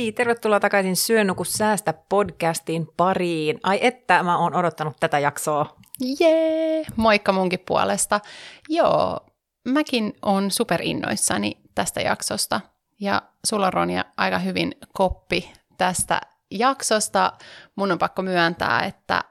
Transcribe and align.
Hei, 0.00 0.12
tervetuloa 0.12 0.60
takaisin 0.60 1.26
nuku 1.26 1.44
säästä 1.44 1.94
podcastin 2.08 2.88
pariin. 2.96 3.60
Ai 3.62 3.78
että, 3.82 4.22
mä 4.22 4.38
oon 4.38 4.54
odottanut 4.54 4.96
tätä 5.00 5.18
jaksoa. 5.18 5.76
Jee, 6.20 6.84
moikka 6.96 7.32
munkin 7.32 7.58
puolesta. 7.66 8.20
Joo, 8.68 9.20
mäkin 9.68 10.12
on 10.22 10.50
superinnoissani 10.50 11.56
tästä 11.74 12.00
jaksosta. 12.00 12.60
Ja 13.00 13.22
sulla 13.46 13.66
on 13.66 13.72
Ronja 13.72 14.04
aika 14.16 14.38
hyvin 14.38 14.72
koppi 14.92 15.52
tästä 15.78 16.20
jaksosta. 16.50 17.32
Mun 17.76 17.92
on 17.92 17.98
pakko 17.98 18.22
myöntää, 18.22 18.84
että 18.84 19.24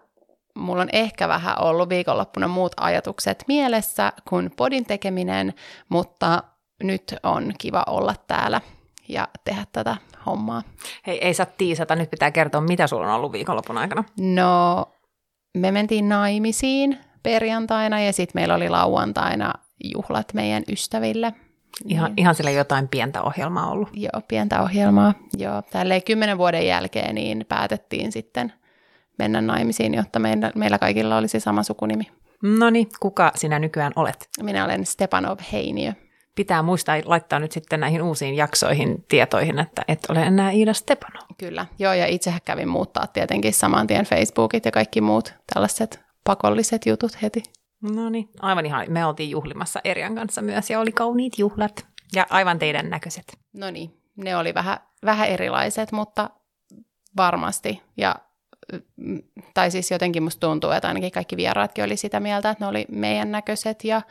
mulla 0.55 0.81
on 0.81 0.89
ehkä 0.93 1.27
vähän 1.27 1.61
ollut 1.61 1.89
viikonloppuna 1.89 2.47
muut 2.47 2.71
ajatukset 2.77 3.43
mielessä 3.47 4.13
kuin 4.29 4.51
podin 4.57 4.85
tekeminen, 4.85 5.53
mutta 5.89 6.43
nyt 6.83 7.15
on 7.23 7.53
kiva 7.57 7.83
olla 7.87 8.15
täällä 8.27 8.61
ja 9.07 9.27
tehdä 9.43 9.65
tätä 9.71 9.97
hommaa. 10.25 10.63
Hei, 11.07 11.25
ei 11.25 11.33
saa 11.33 11.45
tiisata, 11.45 11.95
nyt 11.95 12.11
pitää 12.11 12.31
kertoa, 12.31 12.61
mitä 12.61 12.87
sulla 12.87 13.07
on 13.07 13.13
ollut 13.13 13.31
viikonlopun 13.31 13.77
aikana. 13.77 14.03
No, 14.19 14.85
me 15.57 15.71
mentiin 15.71 16.09
naimisiin 16.09 16.97
perjantaina 17.23 18.01
ja 18.01 18.13
sitten 18.13 18.41
meillä 18.41 18.55
oli 18.55 18.69
lauantaina 18.69 19.53
juhlat 19.83 20.33
meidän 20.33 20.63
ystäville. 20.71 21.33
Ihan, 21.85 22.11
niin. 22.11 22.19
ihan 22.19 22.35
sillä 22.35 22.51
jotain 22.51 22.87
pientä 22.87 23.21
ohjelmaa 23.21 23.71
ollut. 23.71 23.89
Joo, 23.93 24.21
pientä 24.27 24.61
ohjelmaa. 24.61 25.13
Joo, 25.37 25.61
tälleen 25.61 26.03
kymmenen 26.03 26.37
vuoden 26.37 26.67
jälkeen 26.67 27.15
niin 27.15 27.45
päätettiin 27.49 28.11
sitten 28.11 28.53
mennä 29.19 29.41
naimisiin, 29.41 29.93
jotta 29.93 30.19
meillä, 30.19 30.51
meillä 30.55 30.77
kaikilla 30.77 31.17
olisi 31.17 31.39
sama 31.39 31.63
sukunimi. 31.63 32.03
No 32.43 32.69
niin, 32.69 32.87
kuka 32.99 33.31
sinä 33.35 33.59
nykyään 33.59 33.93
olet? 33.95 34.29
Minä 34.43 34.65
olen 34.65 34.85
Stepanov 34.85 35.37
Heiniö 35.51 35.93
pitää 36.39 36.61
muistaa 36.61 36.95
laittaa 37.05 37.39
nyt 37.39 37.51
sitten 37.51 37.79
näihin 37.79 38.01
uusiin 38.01 38.35
jaksoihin 38.35 39.05
tietoihin, 39.07 39.59
että 39.59 39.81
et 39.87 39.99
ole 40.09 40.23
enää 40.23 40.51
Iida 40.51 40.73
Stepano. 40.73 41.19
Kyllä, 41.37 41.65
joo 41.79 41.93
ja 41.93 42.05
itsehän 42.05 42.39
kävin 42.45 42.67
muuttaa 42.67 43.07
tietenkin 43.07 43.53
saman 43.53 43.87
tien 43.87 44.05
Facebookit 44.05 44.65
ja 44.65 44.71
kaikki 44.71 45.01
muut 45.01 45.33
tällaiset 45.53 45.99
pakolliset 46.23 46.85
jutut 46.85 47.21
heti. 47.21 47.43
No 47.81 48.09
niin, 48.09 48.29
aivan 48.41 48.65
ihan. 48.65 48.85
Me 48.89 49.05
oltiin 49.05 49.29
juhlimassa 49.29 49.79
Erian 49.83 50.15
kanssa 50.15 50.41
myös 50.41 50.69
ja 50.69 50.79
oli 50.79 50.91
kauniit 50.91 51.39
juhlat 51.39 51.85
ja 52.15 52.25
aivan 52.29 52.59
teidän 52.59 52.89
näköiset. 52.89 53.37
No 53.53 53.71
niin, 53.71 54.01
ne 54.15 54.37
oli 54.37 54.53
vähän, 54.53 54.77
vähän 55.05 55.27
erilaiset, 55.27 55.91
mutta 55.91 56.29
varmasti 57.17 57.81
ja 57.97 58.15
mm, 58.97 59.21
tai 59.53 59.71
siis 59.71 59.91
jotenkin 59.91 60.23
musta 60.23 60.47
tuntuu, 60.47 60.71
että 60.71 60.87
ainakin 60.87 61.11
kaikki 61.11 61.37
vieraatkin 61.37 61.83
oli 61.83 61.97
sitä 61.97 62.19
mieltä, 62.19 62.49
että 62.49 62.63
ne 62.63 62.69
oli 62.69 62.85
meidän 62.91 63.31
näköiset 63.31 63.83
ja 63.83 64.01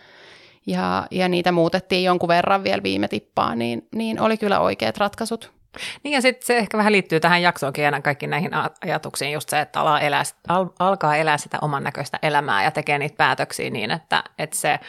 ja, 0.66 1.06
ja 1.10 1.28
niitä 1.28 1.52
muutettiin 1.52 2.04
jonkun 2.04 2.28
verran 2.28 2.64
vielä 2.64 2.82
viime 2.82 3.08
tippaa, 3.08 3.54
niin, 3.54 3.88
niin 3.94 4.20
oli 4.20 4.36
kyllä 4.36 4.60
oikeat 4.60 4.96
ratkaisut. 4.96 5.58
Niin 6.02 6.12
ja 6.12 6.22
sitten 6.22 6.46
se 6.46 6.56
ehkä 6.56 6.78
vähän 6.78 6.92
liittyy 6.92 7.20
tähän 7.20 7.42
jaksoonkin 7.42 7.84
ja 7.84 8.02
kaikki 8.02 8.26
näihin 8.26 8.50
ajatuksiin 8.84 9.32
just 9.32 9.48
se, 9.48 9.60
että 9.60 9.80
alaa 9.80 10.00
elää, 10.00 10.22
al, 10.48 10.66
alkaa 10.78 11.16
elää 11.16 11.38
sitä 11.38 11.58
oman 11.62 11.84
näköistä 11.84 12.18
elämää 12.22 12.64
ja 12.64 12.70
tekee 12.70 12.98
niitä 12.98 13.16
päätöksiä 13.16 13.70
niin, 13.70 13.90
että, 13.90 14.24
että 14.38 14.56
se 14.56 14.80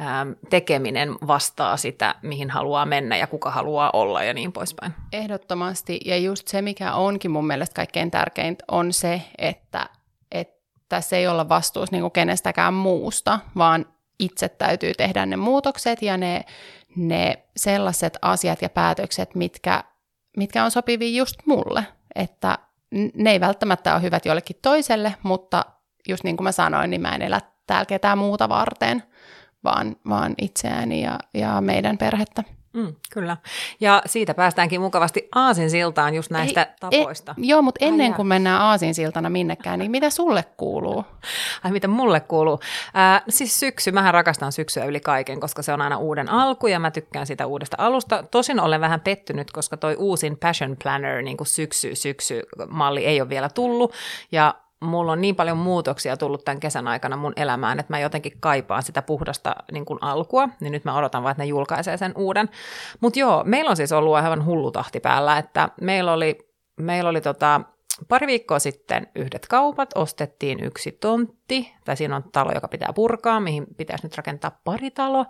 äm, 0.00 0.34
tekeminen 0.50 1.14
vastaa 1.26 1.76
sitä, 1.76 2.14
mihin 2.22 2.50
haluaa 2.50 2.86
mennä 2.86 3.16
ja 3.16 3.26
kuka 3.26 3.50
haluaa 3.50 3.90
olla 3.92 4.22
ja 4.22 4.34
niin 4.34 4.52
poispäin. 4.52 4.92
Ehdottomasti 5.12 6.00
ja 6.04 6.16
just 6.16 6.48
se, 6.48 6.62
mikä 6.62 6.94
onkin 6.94 7.30
mun 7.30 7.46
mielestä 7.46 7.74
kaikkein 7.74 8.10
tärkeintä, 8.10 8.64
on 8.70 8.92
se, 8.92 9.22
että, 9.38 9.88
että 10.32 11.00
se 11.00 11.16
ei 11.16 11.28
olla 11.28 11.48
vastuus 11.48 11.92
niin 11.92 12.10
kenestäkään 12.10 12.74
muusta, 12.74 13.38
vaan 13.56 13.86
itse 14.18 14.48
täytyy 14.48 14.94
tehdä 14.94 15.26
ne 15.26 15.36
muutokset 15.36 16.02
ja 16.02 16.16
ne, 16.16 16.44
ne 16.96 17.44
sellaiset 17.56 18.18
asiat 18.22 18.62
ja 18.62 18.68
päätökset, 18.68 19.34
mitkä, 19.34 19.84
mitkä 20.36 20.64
on 20.64 20.70
sopivia 20.70 21.18
just 21.18 21.36
mulle. 21.46 21.84
Että 22.14 22.58
ne 23.14 23.30
ei 23.30 23.40
välttämättä 23.40 23.94
ole 23.94 24.02
hyvät 24.02 24.24
jollekin 24.26 24.56
toiselle, 24.62 25.14
mutta 25.22 25.64
just 26.08 26.24
niin 26.24 26.36
kuin 26.36 26.44
mä 26.44 26.52
sanoin, 26.52 26.90
niin 26.90 27.00
mä 27.00 27.14
en 27.14 27.22
elä 27.22 27.40
täällä 27.66 27.86
ketään 27.86 28.18
muuta 28.18 28.48
varten, 28.48 29.02
vaan, 29.64 29.96
vaan 30.08 30.34
itseäni 30.38 31.02
ja, 31.02 31.18
ja 31.34 31.60
meidän 31.60 31.98
perhettä. 31.98 32.44
Mm, 32.72 32.94
kyllä. 33.12 33.36
Ja 33.80 34.02
siitä 34.06 34.34
päästäänkin 34.34 34.80
mukavasti 34.80 35.28
aasinsiltaan 35.34 36.14
just 36.14 36.30
näistä 36.30 36.62
Ei, 36.62 36.68
tapoista. 36.80 37.34
E, 37.38 37.40
joo, 37.42 37.62
mutta 37.62 37.84
ennen 37.84 38.14
kuin 38.14 38.28
mennään 38.28 38.60
aasinsiltana 38.60 39.30
minnekään, 39.30 39.78
niin 39.78 39.90
mitä 39.90 40.10
sulle 40.10 40.44
kuuluu? 40.56 41.04
Ai 41.64 41.72
mitä 41.72 41.88
mulle 41.88 42.20
kuuluu? 42.20 42.60
Äh, 42.96 43.22
siis 43.28 43.60
syksy, 43.60 43.92
mähän 43.92 44.14
rakastan 44.14 44.52
syksyä 44.52 44.84
yli 44.84 45.00
kaiken, 45.00 45.40
koska 45.40 45.62
se 45.62 45.72
on 45.72 45.80
aina 45.80 45.98
uuden 45.98 46.28
alku 46.28 46.66
ja 46.66 46.78
mä 46.78 46.90
tykkään 46.90 47.26
sitä 47.26 47.46
uudesta 47.46 47.76
alusta. 47.78 48.24
Tosin 48.30 48.60
olen 48.60 48.80
vähän 48.80 49.00
pettynyt, 49.00 49.50
koska 49.50 49.76
toi 49.76 49.96
uusin 49.98 50.38
Passion 50.38 50.76
Planner, 50.82 51.22
niin 51.22 51.36
kuin 51.36 51.46
syksy, 51.46 51.94
syksy 51.94 52.42
malli 52.68 53.04
ei 53.04 53.20
ole 53.20 53.28
vielä 53.28 53.48
tullut 53.48 53.92
ja 54.32 54.54
mulla 54.80 55.12
on 55.12 55.20
niin 55.20 55.36
paljon 55.36 55.56
muutoksia 55.56 56.16
tullut 56.16 56.44
tämän 56.44 56.60
kesän 56.60 56.88
aikana 56.88 57.16
mun 57.16 57.32
elämään, 57.36 57.80
että 57.80 57.92
mä 57.92 58.00
jotenkin 58.00 58.32
kaipaan 58.40 58.82
sitä 58.82 59.02
puhdasta 59.02 59.56
niin 59.72 59.84
kuin 59.84 59.98
alkua, 60.02 60.48
niin 60.60 60.72
nyt 60.72 60.84
mä 60.84 60.98
odotan 60.98 61.22
vaan, 61.22 61.30
että 61.30 61.42
ne 61.42 61.46
julkaisee 61.46 61.96
sen 61.96 62.12
uuden. 62.16 62.50
Mutta 63.00 63.18
joo, 63.18 63.42
meillä 63.44 63.70
on 63.70 63.76
siis 63.76 63.92
ollut 63.92 64.14
aivan 64.14 64.44
hullu 64.44 64.70
tahti 64.70 65.00
päällä, 65.00 65.38
että 65.38 65.68
meillä 65.80 66.12
oli, 66.12 66.38
meillä 66.80 67.10
oli 67.10 67.20
tota, 67.20 67.60
Pari 68.08 68.26
viikkoa 68.26 68.58
sitten 68.58 69.06
yhdet 69.14 69.46
kaupat, 69.46 69.90
ostettiin 69.94 70.64
yksi 70.64 70.92
tontti, 70.92 71.72
tai 71.84 71.96
siinä 71.96 72.16
on 72.16 72.24
talo, 72.32 72.52
joka 72.54 72.68
pitää 72.68 72.92
purkaa, 72.94 73.40
mihin 73.40 73.66
pitäisi 73.76 74.06
nyt 74.06 74.16
rakentaa 74.16 74.58
pari 74.64 74.90
talo. 74.90 75.26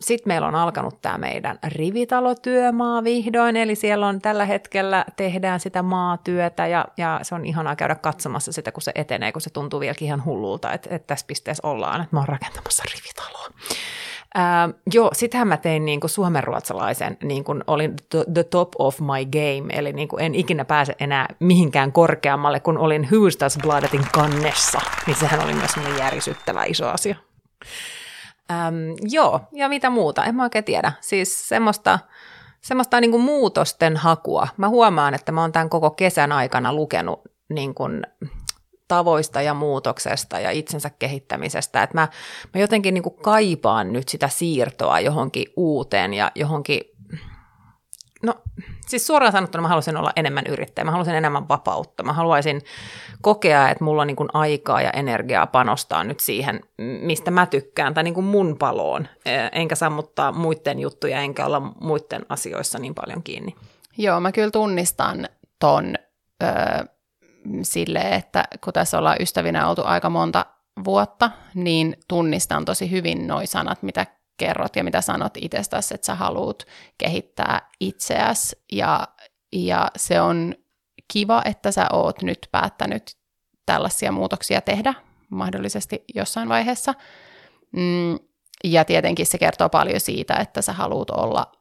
Sitten 0.00 0.30
meillä 0.30 0.46
on 0.46 0.54
alkanut 0.54 1.02
tämä 1.02 1.18
meidän 1.18 1.58
rivitalotyömaa 1.64 3.04
vihdoin, 3.04 3.56
eli 3.56 3.74
siellä 3.74 4.06
on 4.06 4.20
tällä 4.20 4.44
hetkellä 4.44 5.04
tehdään 5.16 5.60
sitä 5.60 5.82
maatyötä, 5.82 6.66
ja, 6.66 6.84
ja 6.96 7.20
se 7.22 7.34
on 7.34 7.46
ihanaa 7.46 7.76
käydä 7.76 7.94
katsomassa 7.94 8.52
sitä, 8.52 8.72
kun 8.72 8.82
se 8.82 8.92
etenee, 8.94 9.32
kun 9.32 9.40
se 9.40 9.50
tuntuu 9.50 9.80
vieläkin 9.80 10.06
ihan 10.06 10.24
hullulta, 10.24 10.72
että, 10.72 10.94
että 10.94 11.06
tässä 11.06 11.26
pisteessä 11.26 11.68
ollaan, 11.68 12.02
että 12.02 12.16
mä 12.16 12.20
oon 12.20 12.28
rakentamassa 12.28 12.82
rivitaloa. 12.94 13.48
Ää, 14.38 14.68
joo, 14.92 15.10
sitähän 15.12 15.48
mä 15.48 15.56
tein 15.56 15.84
niin 15.84 16.00
kuin 16.00 16.10
suomenruotsalaisen, 16.10 17.16
niin 17.22 17.44
kuin 17.44 17.64
olin 17.66 17.96
the 18.34 18.42
top 18.42 18.68
of 18.78 19.00
my 19.00 19.24
game, 19.24 19.72
eli 19.72 19.92
niin 19.92 20.08
kuin 20.08 20.22
en 20.22 20.34
ikinä 20.34 20.64
pääse 20.64 20.94
enää 21.00 21.26
mihinkään 21.40 21.92
korkeammalle, 21.92 22.60
kun 22.60 22.78
olin 22.78 23.08
Hustasbladetin 23.10 24.06
kannessa, 24.12 24.80
niin 25.06 25.16
sehän 25.16 25.44
oli 25.44 25.54
myös 25.54 25.72
semmoinen 25.72 25.98
järisyttävä 25.98 26.64
iso 26.64 26.88
asia. 26.88 27.16
Ähm, 28.50 28.74
joo, 29.02 29.40
ja 29.52 29.68
mitä 29.68 29.90
muuta, 29.90 30.24
en 30.24 30.34
mä 30.34 30.42
oikein 30.42 30.64
tiedä. 30.64 30.92
Siis 31.00 31.48
semmoista, 31.48 31.98
semmoista 32.60 33.00
niin 33.00 33.10
kuin 33.10 33.22
muutosten 33.22 33.96
hakua. 33.96 34.48
Mä 34.56 34.68
huomaan, 34.68 35.14
että 35.14 35.32
mä 35.32 35.40
oon 35.40 35.52
tämän 35.52 35.70
koko 35.70 35.90
kesän 35.90 36.32
aikana 36.32 36.72
lukenut 36.72 37.20
niin 37.48 37.74
kuin 37.74 38.02
tavoista 38.88 39.42
ja 39.42 39.54
muutoksesta 39.54 40.40
ja 40.40 40.50
itsensä 40.50 40.90
kehittämisestä. 40.90 41.82
Että 41.82 41.96
mä, 41.96 42.08
mä 42.54 42.60
jotenkin 42.60 42.94
niin 42.94 43.02
kuin 43.02 43.16
kaipaan 43.22 43.92
nyt 43.92 44.08
sitä 44.08 44.28
siirtoa 44.28 45.00
johonkin 45.00 45.46
uuteen 45.56 46.14
ja 46.14 46.32
johonkin, 46.34 46.80
no 48.22 48.34
siis 48.86 49.06
suoraan 49.06 49.32
sanottuna 49.32 49.62
mä 49.62 49.68
haluaisin 49.68 49.96
olla 49.96 50.12
enemmän 50.16 50.44
yrittäjä, 50.48 50.84
mä 50.84 50.90
haluaisin 50.90 51.14
enemmän 51.14 51.48
vapautta, 51.48 52.02
mä 52.02 52.12
haluaisin 52.12 52.62
kokea, 53.22 53.68
että 53.68 53.84
mulla 53.84 54.02
on 54.02 54.06
niin 54.06 54.16
kuin 54.16 54.28
aikaa 54.32 54.82
ja 54.82 54.90
energiaa 54.90 55.46
panostaa 55.46 56.04
nyt 56.04 56.20
siihen, 56.20 56.60
mistä 56.78 57.30
mä 57.30 57.46
tykkään, 57.46 57.94
tai 57.94 58.04
niin 58.04 58.14
kuin 58.14 58.26
mun 58.26 58.56
paloon, 58.58 59.08
enkä 59.52 59.74
sammuttaa 59.74 60.32
muiden 60.32 60.78
juttuja, 60.78 61.20
enkä 61.20 61.46
olla 61.46 61.60
muiden 61.60 62.26
asioissa 62.28 62.78
niin 62.78 62.94
paljon 62.94 63.22
kiinni. 63.22 63.56
Joo, 63.98 64.20
mä 64.20 64.32
kyllä 64.32 64.50
tunnistan 64.50 65.28
ton 65.58 65.94
öö, 66.42 66.50
sille, 67.62 67.98
että 67.98 68.44
kun 68.64 68.72
tässä 68.72 68.98
ollaan 68.98 69.16
ystävinä 69.20 69.68
oltu 69.68 69.82
aika 69.84 70.10
monta 70.10 70.46
vuotta, 70.84 71.30
niin 71.54 71.96
tunnistan 72.08 72.64
tosi 72.64 72.90
hyvin 72.90 73.26
noi 73.26 73.46
sanat, 73.46 73.82
mitä 73.82 74.06
kerrot 74.36 74.76
ja 74.76 74.84
mitä 74.84 75.00
sanot 75.00 75.32
itsestäsi, 75.36 75.94
että 75.94 76.06
sä 76.06 76.14
haluat 76.14 76.66
kehittää 76.98 77.70
itseäsi 77.80 78.56
ja, 78.72 79.08
ja 79.52 79.90
se 79.96 80.20
on 80.20 80.54
kiva, 81.12 81.42
että 81.44 81.72
sä 81.72 81.86
oot 81.92 82.22
nyt 82.22 82.48
päättänyt 82.52 83.16
tällaisia 83.66 84.12
muutoksia 84.12 84.60
tehdä 84.60 84.94
mahdollisesti 85.30 86.04
jossain 86.14 86.48
vaiheessa. 86.48 86.94
Mm, 87.72 88.18
ja 88.64 88.84
tietenkin 88.84 89.26
se 89.26 89.38
kertoo 89.38 89.68
paljon 89.68 90.00
siitä, 90.00 90.34
että 90.34 90.62
sä 90.62 90.72
haluat 90.72 91.10
olla, 91.10 91.52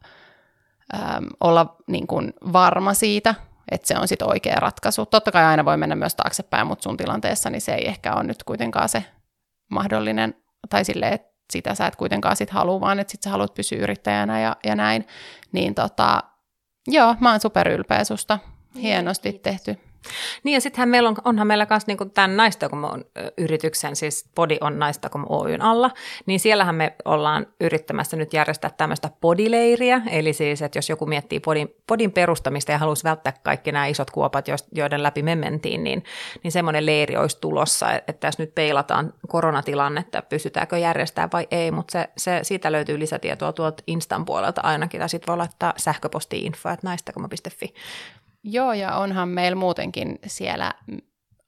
äm, 0.93 1.27
olla 1.39 1.75
niin 1.87 2.07
kuin 2.07 2.33
varma 2.53 2.93
siitä, 2.93 3.35
että 3.71 3.87
se 3.87 3.97
on 3.97 4.07
sitten 4.07 4.27
oikea 4.27 4.55
ratkaisu. 4.55 5.05
Totta 5.05 5.31
kai 5.31 5.43
aina 5.43 5.65
voi 5.65 5.77
mennä 5.77 5.95
myös 5.95 6.15
taaksepäin, 6.15 6.67
mutta 6.67 6.83
sun 6.83 6.97
tilanteessa 6.97 7.49
niin 7.49 7.61
se 7.61 7.73
ei 7.73 7.87
ehkä 7.87 8.13
ole 8.13 8.23
nyt 8.23 8.43
kuitenkaan 8.43 8.89
se 8.89 9.05
mahdollinen, 9.71 10.35
tai 10.69 10.85
silleen, 10.85 11.13
että 11.13 11.35
sitä 11.51 11.75
sä 11.75 11.87
et 11.87 11.95
kuitenkaan 11.95 12.35
sit 12.35 12.49
halua, 12.49 12.81
vaan 12.81 12.99
että 12.99 13.11
sit 13.11 13.23
sä 13.23 13.29
haluat 13.29 13.53
pysyä 13.53 13.79
yrittäjänä 13.79 14.39
ja, 14.39 14.55
ja 14.63 14.75
näin. 14.75 15.07
Niin 15.51 15.75
tota, 15.75 16.23
joo, 16.87 17.15
mä 17.19 17.31
oon 17.31 17.39
superylpeä 17.39 18.03
susta. 18.03 18.39
Hienosti 18.75 19.31
Kiitos. 19.31 19.41
tehty. 19.43 19.84
Niin 20.43 20.53
ja 20.53 20.61
sittenhän 20.61 20.89
meillä 20.89 21.09
on, 21.09 21.15
onhan 21.25 21.47
meillä 21.47 21.67
myös 21.69 21.87
niin 21.87 21.97
tämän 22.13 22.37
Naistokomo 22.37 22.97
yrityksen, 23.37 23.95
siis 23.95 24.29
Podi 24.35 24.57
on 24.61 24.79
Naistokomo 24.79 25.27
Oyn 25.29 25.61
alla, 25.61 25.91
niin 26.25 26.39
siellähän 26.39 26.75
me 26.75 26.95
ollaan 27.05 27.47
yrittämässä 27.59 28.17
nyt 28.17 28.33
järjestää 28.33 28.69
tämmöistä 28.69 29.09
podileiriä, 29.21 30.01
eli 30.11 30.33
siis, 30.33 30.61
että 30.61 30.77
jos 30.77 30.89
joku 30.89 31.05
miettii 31.05 31.39
podin, 31.39 31.75
podin 31.87 32.11
perustamista 32.11 32.71
ja 32.71 32.77
haluaisi 32.77 33.03
välttää 33.03 33.33
kaikki 33.43 33.71
nämä 33.71 33.85
isot 33.85 34.11
kuopat, 34.11 34.45
joiden 34.71 35.03
läpi 35.03 35.23
me 35.23 35.35
mentiin, 35.35 35.83
niin, 35.83 36.03
niin 36.43 36.51
semmoinen 36.51 36.85
leiri 36.85 37.17
olisi 37.17 37.37
tulossa, 37.41 37.91
että 37.91 38.13
tässä 38.13 38.43
nyt 38.43 38.55
peilataan 38.55 39.13
koronatilannetta, 39.27 40.21
pystytäänkö 40.21 40.77
järjestämään 40.77 41.29
vai 41.33 41.47
ei, 41.51 41.71
mutta 41.71 41.91
se, 41.91 42.09
se, 42.17 42.39
siitä 42.43 42.71
löytyy 42.71 42.99
lisätietoa 42.99 43.53
tuolta 43.53 43.83
Instan 43.87 44.25
puolelta 44.25 44.61
ainakin, 44.61 44.99
tai 44.99 45.09
sitten 45.09 45.27
voi 45.27 45.37
laittaa 45.37 45.73
sähköposti-info, 45.77 46.69
että 46.69 46.87
naistakomo.fi. 46.87 47.73
Joo, 48.47 48.73
ja 48.73 48.95
onhan 48.95 49.29
meillä 49.29 49.55
muutenkin 49.55 50.19
siellä 50.27 50.73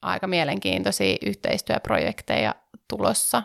aika 0.02 0.26
mielenkiintoisia 0.26 1.16
yhteistyöprojekteja 1.26 2.54
tulossa. 2.88 3.42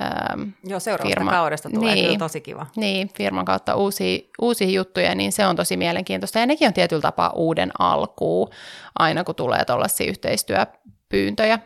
Ähm, 0.00 0.42
Joo, 0.64 0.80
seuraavasta 0.80 1.20
firma. 1.20 1.30
kaudesta 1.30 1.70
tulee 1.70 1.94
niin, 1.94 2.04
kyllä 2.04 2.18
tosi 2.18 2.40
kiva. 2.40 2.66
Niin, 2.76 3.10
firman 3.16 3.44
kautta 3.44 3.74
uusia, 3.74 4.18
uusia 4.40 4.70
juttuja, 4.70 5.14
niin 5.14 5.32
se 5.32 5.46
on 5.46 5.56
tosi 5.56 5.76
mielenkiintoista. 5.76 6.38
Ja 6.38 6.46
nekin 6.46 6.68
on 6.68 6.74
tietyllä 6.74 7.02
tapaa 7.02 7.30
uuden 7.30 7.70
alkuun, 7.78 8.48
aina 8.98 9.24
kun 9.24 9.34
tulee 9.34 9.64
tuollaisia 9.64 10.06
yhteistyöpyyntöjä. 10.10 11.58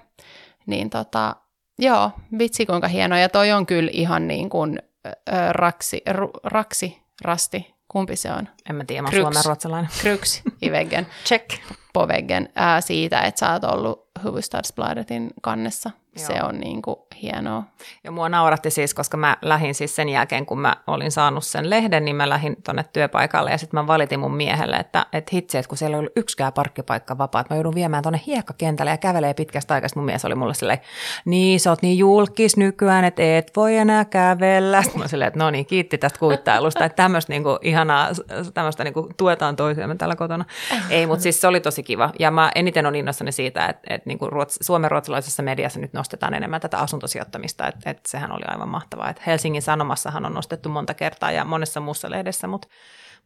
Niin 0.66 0.90
tota, 0.90 1.36
joo, 1.78 2.10
vitsi 2.38 2.66
kuinka 2.66 2.88
hienoa. 2.88 3.18
Ja 3.18 3.28
toi 3.28 3.52
on 3.52 3.66
kyllä 3.66 3.90
ihan 3.92 4.28
niin 4.28 4.50
kuin 4.50 4.78
äh, 5.06 5.14
raksi, 5.50 6.02
ru, 6.10 6.30
raksi, 6.44 7.02
rasti, 7.24 7.73
Kumpi 7.94 8.17
se 8.17 8.32
on? 8.32 8.49
En 8.70 8.76
mä 8.76 8.85
tiedä, 8.85 9.02
mä 9.02 9.11
suomen 9.11 9.44
ruotsalainen. 9.44 9.91
Kryks 10.00 10.43
i 10.62 10.73
väggen. 10.73 11.06
Check. 11.25 11.50
På 11.93 12.08
väggen. 12.08 12.49
Ää, 12.55 12.81
siitä, 12.81 13.20
että 13.20 13.38
sä 13.38 13.52
oot 13.52 13.64
ollut 13.64 14.03
Hufvudstadsbladetin 14.22 15.31
kannessa. 15.43 15.90
Joo. 16.19 16.26
Se 16.26 16.43
on 16.43 16.61
niin 16.61 16.82
kuin 16.82 16.96
hienoa. 17.22 17.62
Ja 18.05 18.11
mua 18.11 18.28
nauratti 18.28 18.70
siis, 18.70 18.94
koska 18.94 19.16
mä 19.16 19.37
lähdin 19.43 19.75
siis 19.75 19.96
sen 19.96 20.08
jälkeen, 20.08 20.46
kun 20.46 20.61
mä 20.61 20.76
olin 20.87 21.12
saanut 21.12 21.44
sen 21.44 21.70
lehden, 21.70 22.05
niin 22.05 22.16
mä 22.16 22.28
lähdin 22.28 22.56
tuonne 22.64 22.84
työpaikalle 22.93 23.50
ja 23.50 23.58
sitten 23.58 23.81
mä 23.81 23.87
valitin 23.87 24.20
mun 24.20 24.34
miehelle, 24.34 24.76
että, 24.76 25.06
että 25.12 25.31
hitsi, 25.32 25.58
että 25.58 25.69
kun 25.69 25.78
siellä 25.78 25.96
ei 25.96 25.99
ollut 25.99 26.12
yksikään 26.16 26.52
parkkipaikka 26.52 27.19
vapaa, 27.19 27.40
että 27.40 27.55
mä 27.55 27.56
joudun 27.56 27.75
viemään 27.75 28.02
tuonne 28.02 28.20
hiekkakentälle 28.26 28.90
ja 28.90 28.99
kävelee 28.99 29.34
pitkästä 29.34 29.75
aikaa. 29.75 29.88
mun 29.96 30.05
mies 30.05 30.25
oli 30.25 30.34
mulle 30.34 30.55
silleen, 30.55 30.78
niin 31.25 31.60
sä 31.60 31.70
oot 31.70 31.82
niin 31.82 31.99
julkis 31.99 32.56
nykyään, 32.56 33.05
että 33.05 33.38
et 33.38 33.52
voi 33.56 33.76
enää 33.76 34.05
kävellä. 34.05 34.82
Sitten 34.82 35.00
mä 35.00 35.08
silleen, 35.08 35.28
että 35.28 35.38
no 35.38 35.50
niin, 35.50 35.67
kiitti 35.67 35.99
tästä 35.99 36.19
kuittailusta, 36.19 36.84
että 36.84 36.96
tämmöistä 36.96 37.32
niinku 37.32 37.58
ihanaa, 37.62 38.08
tämmöistä 38.55 38.84
niinku 38.84 39.10
tuetaan 39.17 39.56
toisiamme 39.56 39.94
täällä 39.94 40.17
kotona. 40.17 40.44
Ei, 40.90 41.06
mutta 41.06 41.22
siis 41.22 41.40
se 41.40 41.46
oli 41.46 41.60
tosi 41.60 41.82
kiva. 41.82 42.10
Ja 42.19 42.31
mä 42.31 42.50
eniten 42.55 42.87
on 42.87 42.94
innossani 42.94 43.32
siitä, 43.32 43.67
että, 43.67 43.94
että 43.94 44.03
niinku 44.06 44.26
ruots, 44.26 44.58
suomen 44.60 44.90
ruotsalaisessa 44.90 45.42
mediassa 45.42 45.80
nyt 45.80 45.92
nostetaan 45.92 46.34
enemmän 46.34 46.60
tätä 46.60 46.78
asuntosijoittamista, 46.78 47.68
että, 47.68 47.90
että 47.90 48.10
sehän 48.10 48.32
oli 48.32 48.44
aivan 48.46 48.68
mahtavaa. 48.68 49.10
Että 49.10 49.22
Helsingin 49.26 49.62
Sanomassahan 49.62 50.26
on 50.26 50.34
nostettu 50.34 50.68
monta 50.68 50.94
kertaa 50.94 51.32
ja 51.32 51.44
monessa 51.44 51.80
muussa 51.80 52.10
lehdessä, 52.10 52.46
mutta 52.46 52.68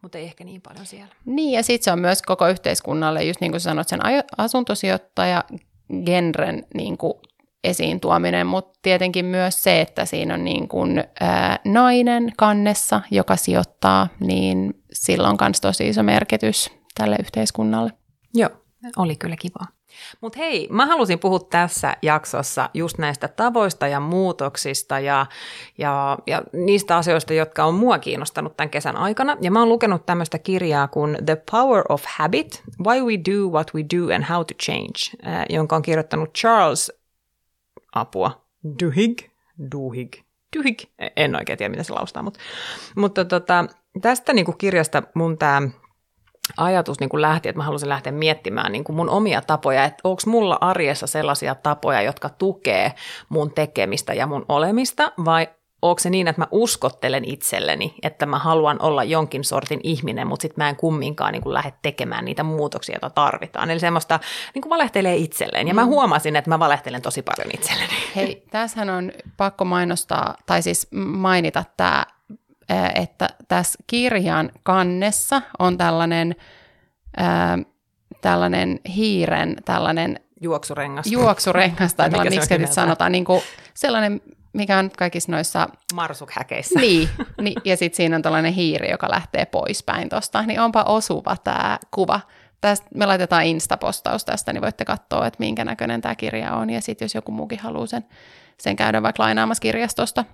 mutta 0.03 0.19
ei 0.19 0.25
ehkä 0.25 0.45
niin 0.45 0.61
paljon 0.63 0.87
siellä. 0.87 1.15
Niin, 1.25 1.53
ja 1.53 1.63
sitten 1.63 1.85
se 1.85 1.93
on 1.93 1.99
myös 1.99 2.23
koko 2.23 2.49
yhteiskunnalle, 2.49 3.25
just 3.25 3.41
niin 3.41 3.53
kuin 3.53 3.61
sanoit, 3.61 3.89
sen 3.89 4.01
asuntosijoittaja 4.39 5.45
genren 6.05 6.67
niin 6.75 6.99
kuin 6.99 7.15
esiin 7.65 8.01
tuominen, 8.01 8.47
mutta 8.47 8.79
tietenkin 8.83 9.25
myös 9.25 9.63
se, 9.63 9.81
että 9.81 10.05
siinä 10.05 10.35
on 10.35 10.45
niin 10.45 10.69
kuin, 10.69 11.05
ää, 11.21 11.59
nainen 11.65 12.33
kannessa, 12.37 13.01
joka 13.11 13.37
sijoittaa, 13.37 14.09
niin 14.21 14.83
sillä 14.93 15.29
on 15.29 15.37
myös 15.41 15.61
tosi 15.61 15.89
iso 15.89 16.03
merkitys 16.03 16.71
tälle 16.95 17.17
yhteiskunnalle. 17.21 17.93
Joo, 18.35 18.51
oli 18.97 19.17
kyllä 19.17 19.37
kivaa. 19.37 19.67
Mutta 20.21 20.39
hei, 20.39 20.69
mä 20.71 20.87
halusin 20.87 21.19
puhua 21.19 21.39
tässä 21.39 21.97
jaksossa 22.03 22.71
just 22.75 22.99
näistä 22.99 23.29
tavoista 23.29 23.87
ja 23.87 24.01
muutoksista 24.01 25.01
ja, 25.01 25.27
ja, 25.79 26.19
ja 26.27 26.43
niistä 26.53 26.97
asioista, 26.97 27.35
jotka 27.35 27.65
on 27.65 27.75
mua 27.75 27.99
kiinnostanut 27.99 28.57
tämän 28.57 28.71
kesän 28.71 28.97
aikana. 28.97 29.37
Ja 29.41 29.51
mä 29.51 29.59
oon 29.59 29.69
lukenut 29.69 30.07
tämmöistä 30.07 30.39
kirjaa 30.39 30.89
kuin 30.89 31.19
The 31.27 31.43
Power 31.51 31.85
of 31.89 32.05
Habit, 32.07 32.63
Why 32.87 33.01
We 33.01 33.13
Do 33.31 33.49
What 33.51 33.71
We 33.75 33.83
Do 33.97 34.15
and 34.15 34.25
How 34.25 34.47
to 34.47 34.55
Change, 34.63 35.27
äh, 35.27 35.45
jonka 35.51 35.77
on 35.77 35.83
kirjoittanut 35.83 36.35
Charles 36.35 36.93
Apua 37.95 38.49
Duhigg, 38.83 39.19
Duhigg, 39.73 40.15
Duhigg, 40.57 40.81
en 41.17 41.37
oikein 41.37 41.59
tiedä, 41.59 41.71
miten 41.71 41.85
se 41.85 41.93
laustaa, 41.93 42.23
mutta, 42.23 42.41
mutta 42.97 43.25
tota, 43.25 43.65
tästä 44.01 44.33
niin 44.33 44.45
kuin 44.45 44.59
kirjasta 44.59 45.03
mun 45.15 45.39
tämä 45.39 45.63
ajatus 46.57 47.01
niin 47.01 47.09
kuin 47.09 47.23
lähti, 47.23 47.49
että 47.49 47.59
mä 47.59 47.65
halusin 47.65 47.89
lähteä 47.89 48.13
miettimään 48.13 48.73
niin 48.73 48.85
kuin 48.85 48.97
mun 48.97 49.11
omia 49.11 49.43
tapoja, 49.43 49.85
että 49.85 50.01
onko 50.05 50.23
mulla 50.27 50.59
arjessa 50.61 51.07
sellaisia 51.07 51.55
tapoja, 51.55 52.03
jotka 52.03 52.29
tukee 52.29 52.93
mun 53.29 53.51
tekemistä 53.55 54.15
ja 54.15 54.27
mun 54.27 54.45
olemista, 54.49 55.13
vai 55.25 55.49
onko 55.83 55.99
se 55.99 56.11
niin, 56.11 56.29
että 56.29 56.43
mä 56.43 56.47
uskottelen 56.51 57.25
itselleni, 57.25 57.95
että 58.03 58.27
mä 58.27 58.39
haluan 58.39 58.83
olla 58.83 59.05
jonkin 59.05 59.45
sortin 59.45 59.81
ihminen, 59.83 60.27
mutta 60.27 60.43
sitten 60.43 60.65
mä 60.65 60.69
en 60.69 60.77
kumminkaan 60.77 61.33
niin 61.33 61.43
kuin 61.43 61.55
lähde 61.55 61.73
tekemään 61.83 62.25
niitä 62.25 62.43
muutoksia, 62.43 62.95
joita 62.95 63.11
tarvitaan. 63.11 63.71
Eli 63.71 63.81
semmoista 63.81 64.21
niin 64.55 64.63
kuin 64.63 64.71
valehtelee 64.71 65.17
itselleen. 65.17 65.69
Ja 65.69 65.75
mä 65.75 65.85
mm. 65.85 65.89
huomasin, 65.89 66.37
että 66.37 66.51
mä 66.51 66.59
valehtelen 66.59 67.03
tosi 67.03 67.23
paljon 67.23 67.55
itselleni. 67.55 67.93
Hei, 68.17 68.43
tässähän 68.51 68.91
on 68.91 69.13
pakko 69.37 69.65
mainostaa, 69.65 70.35
tai 70.47 70.63
siis 70.63 70.89
mainita 70.93 71.65
tämä 71.77 72.07
että 72.95 73.29
tässä 73.49 73.79
kirjan 73.87 74.51
kannessa 74.63 75.43
on 75.59 75.79
tällainen, 75.79 76.37
ää, 77.17 77.59
tällainen 78.21 78.81
hiiren, 78.97 79.57
tällainen 79.65 80.21
juoksurengas. 80.41 81.07
Juoksurengas, 81.07 81.95
tai 81.95 82.11
miksi 82.31 82.59
nyt 82.59 82.73
sanotaan, 82.73 83.13
niin 83.13 83.25
kuin 83.25 83.43
sellainen, 83.75 84.21
mikä 84.53 84.79
on 84.79 84.91
kaikissa 84.99 85.33
noissa... 85.33 85.69
Marsukhäkeissä. 85.95 86.81
Niin, 86.81 87.09
niin 87.43 87.61
ja 87.65 87.77
sitten 87.77 87.97
siinä 87.97 88.17
on 88.17 88.23
tällainen 88.23 88.53
hiiri, 88.53 88.91
joka 88.91 89.11
lähtee 89.11 89.47
poispäin 89.47 90.09
tuosta, 90.09 90.43
niin 90.43 90.61
onpa 90.61 90.83
osuva 90.83 91.37
tämä 91.45 91.79
kuva. 91.91 92.21
Tästä, 92.61 92.87
me 92.95 93.07
laitetaan 93.07 93.45
Insta-postaus 93.45 94.25
tästä, 94.25 94.53
niin 94.53 94.63
voitte 94.63 94.85
katsoa, 94.85 95.27
että 95.27 95.37
minkä 95.39 95.65
näköinen 95.65 96.01
tämä 96.01 96.15
kirja 96.15 96.53
on, 96.53 96.71
ja 96.71 96.81
sitten 96.81 97.05
jos 97.05 97.15
joku 97.15 97.33
muukin 97.33 97.59
haluaa 97.59 97.87
sen, 97.87 98.05
sen 98.61 98.77
käydä 98.77 99.03
vaikka 99.03 99.23
lainaamassa 99.23 99.61
kirjastosta, 99.61 100.25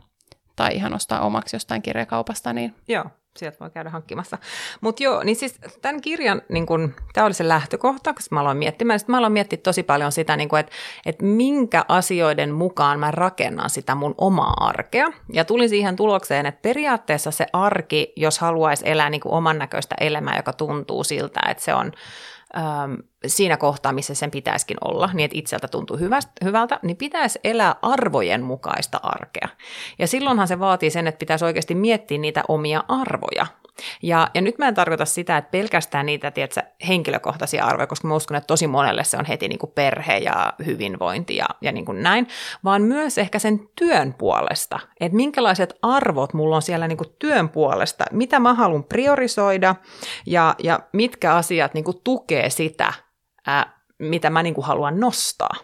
tai 0.57 0.75
ihan 0.75 0.95
ostaa 0.95 1.21
omaksi 1.21 1.57
jostain 1.57 1.83
kirjakaupasta. 1.83 2.53
Niin... 2.53 2.75
Joo, 2.89 3.05
sieltä 3.37 3.57
voi 3.61 3.71
käydä 3.71 3.91
hankkimassa. 3.91 4.39
Mutta 4.81 5.03
joo, 5.03 5.23
niin 5.23 5.37
siis 5.37 5.59
tämän 5.83 6.01
kirjan, 6.01 6.43
niin 6.49 6.67
tämä 7.13 7.27
oli 7.27 7.35
se 7.35 7.49
lähtökohta, 7.49 8.15
koska 8.15 8.35
mä 8.35 8.41
aloin 8.41 8.57
miettimään. 8.57 9.01
Mä 9.07 9.19
aloin 9.19 9.33
miettiä 9.33 9.59
tosi 9.63 9.83
paljon 9.83 10.13
sitä, 10.13 10.37
niin 10.37 10.57
että, 10.61 10.73
että 11.07 11.25
minkä 11.25 11.85
asioiden 11.89 12.53
mukaan 12.53 13.01
mä 13.01 13.11
rakennan 13.11 13.71
sitä 13.71 13.95
mun 13.95 14.15
omaa 14.19 14.55
arkea. 14.57 15.07
Ja 15.33 15.45
tulin 15.45 15.69
siihen 15.69 15.97
tulokseen, 15.97 16.47
että 16.47 16.63
periaatteessa 16.63 17.31
se 17.31 17.47
arki, 17.53 18.13
jos 18.17 18.39
haluaisi 18.39 18.91
elää 18.91 19.11
niin 19.11 19.21
oman 19.25 19.59
näköistä 19.59 19.95
elämää, 20.01 20.37
joka 20.37 20.53
tuntuu 20.53 21.05
siltä, 21.05 21.41
että 21.49 21.65
se 21.65 21.75
on 21.75 21.93
äm, 22.57 22.97
siinä 23.27 23.57
kohtaa, 23.57 23.93
missä 23.93 24.15
sen 24.15 24.31
pitäisikin 24.31 24.77
olla, 24.81 25.11
niin 25.13 25.25
että 25.25 25.39
itseltä 25.39 25.69
tuntuu 25.69 25.99
hyvältä, 26.45 26.81
niin 26.83 26.97
pitäisi 26.97 27.39
elää 27.45 27.75
arvojen 27.83 28.43
mukaista 28.43 29.01
arkea. 29.03 29.49
Ja 29.99 30.07
silloinhan 30.07 30.49
se 30.49 30.59
vaatii 30.59 30.91
sen, 30.91 31.07
että 31.07 31.19
pitäisi 31.19 31.45
oikeasti 31.45 31.75
miettiä 31.75 32.19
niitä 32.19 32.43
omia 32.49 32.85
arvoja. 32.89 33.47
Ja, 34.03 34.29
ja 34.35 34.41
nyt 34.41 34.59
mä 34.59 34.69
en 34.69 34.75
tarkoita 34.75 35.05
sitä, 35.05 35.37
että 35.37 35.51
pelkästään 35.51 36.07
niitä 36.07 36.31
tiedätkö, 36.31 36.63
henkilökohtaisia 36.89 37.65
arvoja, 37.65 37.87
koska 37.87 38.09
mä 38.09 38.15
uskon, 38.15 38.37
että 38.37 38.47
tosi 38.47 38.67
monelle 38.67 39.05
se 39.05 39.17
on 39.17 39.25
heti 39.25 39.49
niin 39.49 39.59
kuin 39.59 39.73
perhe 39.73 40.19
ja 40.19 40.53
hyvinvointi 40.67 41.37
ja, 41.37 41.47
ja 41.61 41.73
niin 41.73 41.85
kuin 41.85 42.03
näin, 42.03 42.29
vaan 42.65 42.83
myös 42.83 43.19
ehkä 43.19 43.39
sen 43.39 43.69
työn 43.77 44.15
puolesta, 44.15 44.81
että 45.01 45.17
minkälaiset 45.17 45.79
arvot 45.83 46.35
mulla 46.35 46.57
on 46.57 46.63
siellä 46.63 46.89
niin 46.89 46.99
kuin 46.99 47.15
työn 47.19 47.49
puolesta, 47.49 48.05
mitä 48.13 48.41
mä 48.41 48.55
haluan 48.55 48.85
priorisoida 48.85 49.75
ja, 50.27 50.55
ja 50.63 50.81
mitkä 50.93 51.35
asiat 51.35 51.75
niin 51.75 51.85
kuin 51.85 52.01
tukee 52.05 52.51
sitä, 52.51 52.93
ää, 53.47 53.81
mitä 53.99 54.31
mä 54.31 54.43
niin 54.43 54.55
kuin 54.55 54.65
haluan 54.65 55.01
nostaa. 55.01 55.55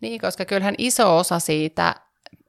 Niin, 0.00 0.20
koska 0.20 0.44
kyllähän 0.44 0.74
iso 0.78 1.16
osa 1.16 1.38
siitä 1.38 1.94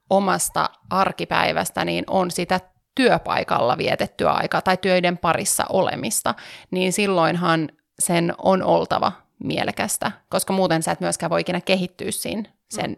omasta 0.10 0.70
arkipäivästä 0.89 1.86
niin 1.86 2.03
on 2.08 2.32
sitä 2.32 2.60
työpaikalla 3.00 3.77
vietettyä 3.77 4.32
aikaa 4.32 4.62
tai 4.62 4.77
töiden 4.77 5.18
parissa 5.18 5.65
olemista, 5.70 6.36
niin 6.72 6.94
silloinhan 6.94 7.70
sen 8.00 8.34
on 8.38 8.63
oltava 8.63 9.12
mielekästä, 9.44 10.12
koska 10.29 10.53
muuten 10.53 10.84
sä 10.84 10.91
et 10.91 11.00
myöskään 11.00 11.29
voi 11.29 11.41
ikinä 11.41 11.62
kehittyä 11.62 12.12
siinä 12.12 12.50
sen 12.70 12.98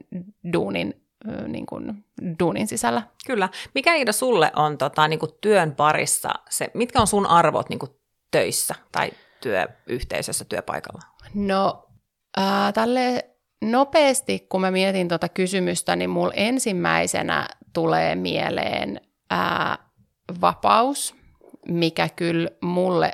duunin, 0.54 1.06
niin 1.48 1.66
kuin, 1.66 2.06
duunin 2.40 2.68
sisällä. 2.68 3.02
Kyllä. 3.26 3.50
Mikä 3.76 3.96
Iida 3.96 4.12
sulle 4.12 4.52
on 4.56 4.78
tota, 4.78 5.08
niin 5.08 5.20
kuin 5.20 5.32
työn 5.42 5.76
parissa, 5.76 6.30
se, 6.50 6.72
mitkä 6.74 7.02
on 7.02 7.08
sun 7.08 7.26
arvot 7.26 7.70
niin 7.70 7.80
kuin 7.80 7.92
töissä 8.32 8.76
tai 8.92 9.12
työyhteisössä, 9.42 10.46
työpaikalla? 10.46 11.02
No, 11.34 11.88
äh, 12.40 12.74
tälle 12.74 13.30
nopeasti, 13.62 14.46
kun 14.50 14.62
mä 14.62 14.72
mietin 14.72 15.08
tuota 15.08 15.30
kysymystä, 15.30 15.96
niin 15.96 16.10
mulla 16.10 16.34
ensimmäisenä 16.36 17.48
tulee 17.74 18.16
mieleen 18.16 19.02
ää, 19.30 19.91
vapaus, 20.42 21.16
mikä 21.68 22.10
kyllä 22.10 22.50
mulle 22.62 23.12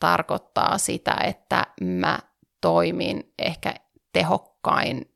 tarkoittaa 0.00 0.78
sitä, 0.78 1.16
että 1.24 1.66
mä 1.80 2.18
toimin 2.60 3.32
ehkä 3.38 3.74
tehokkain, 4.12 5.14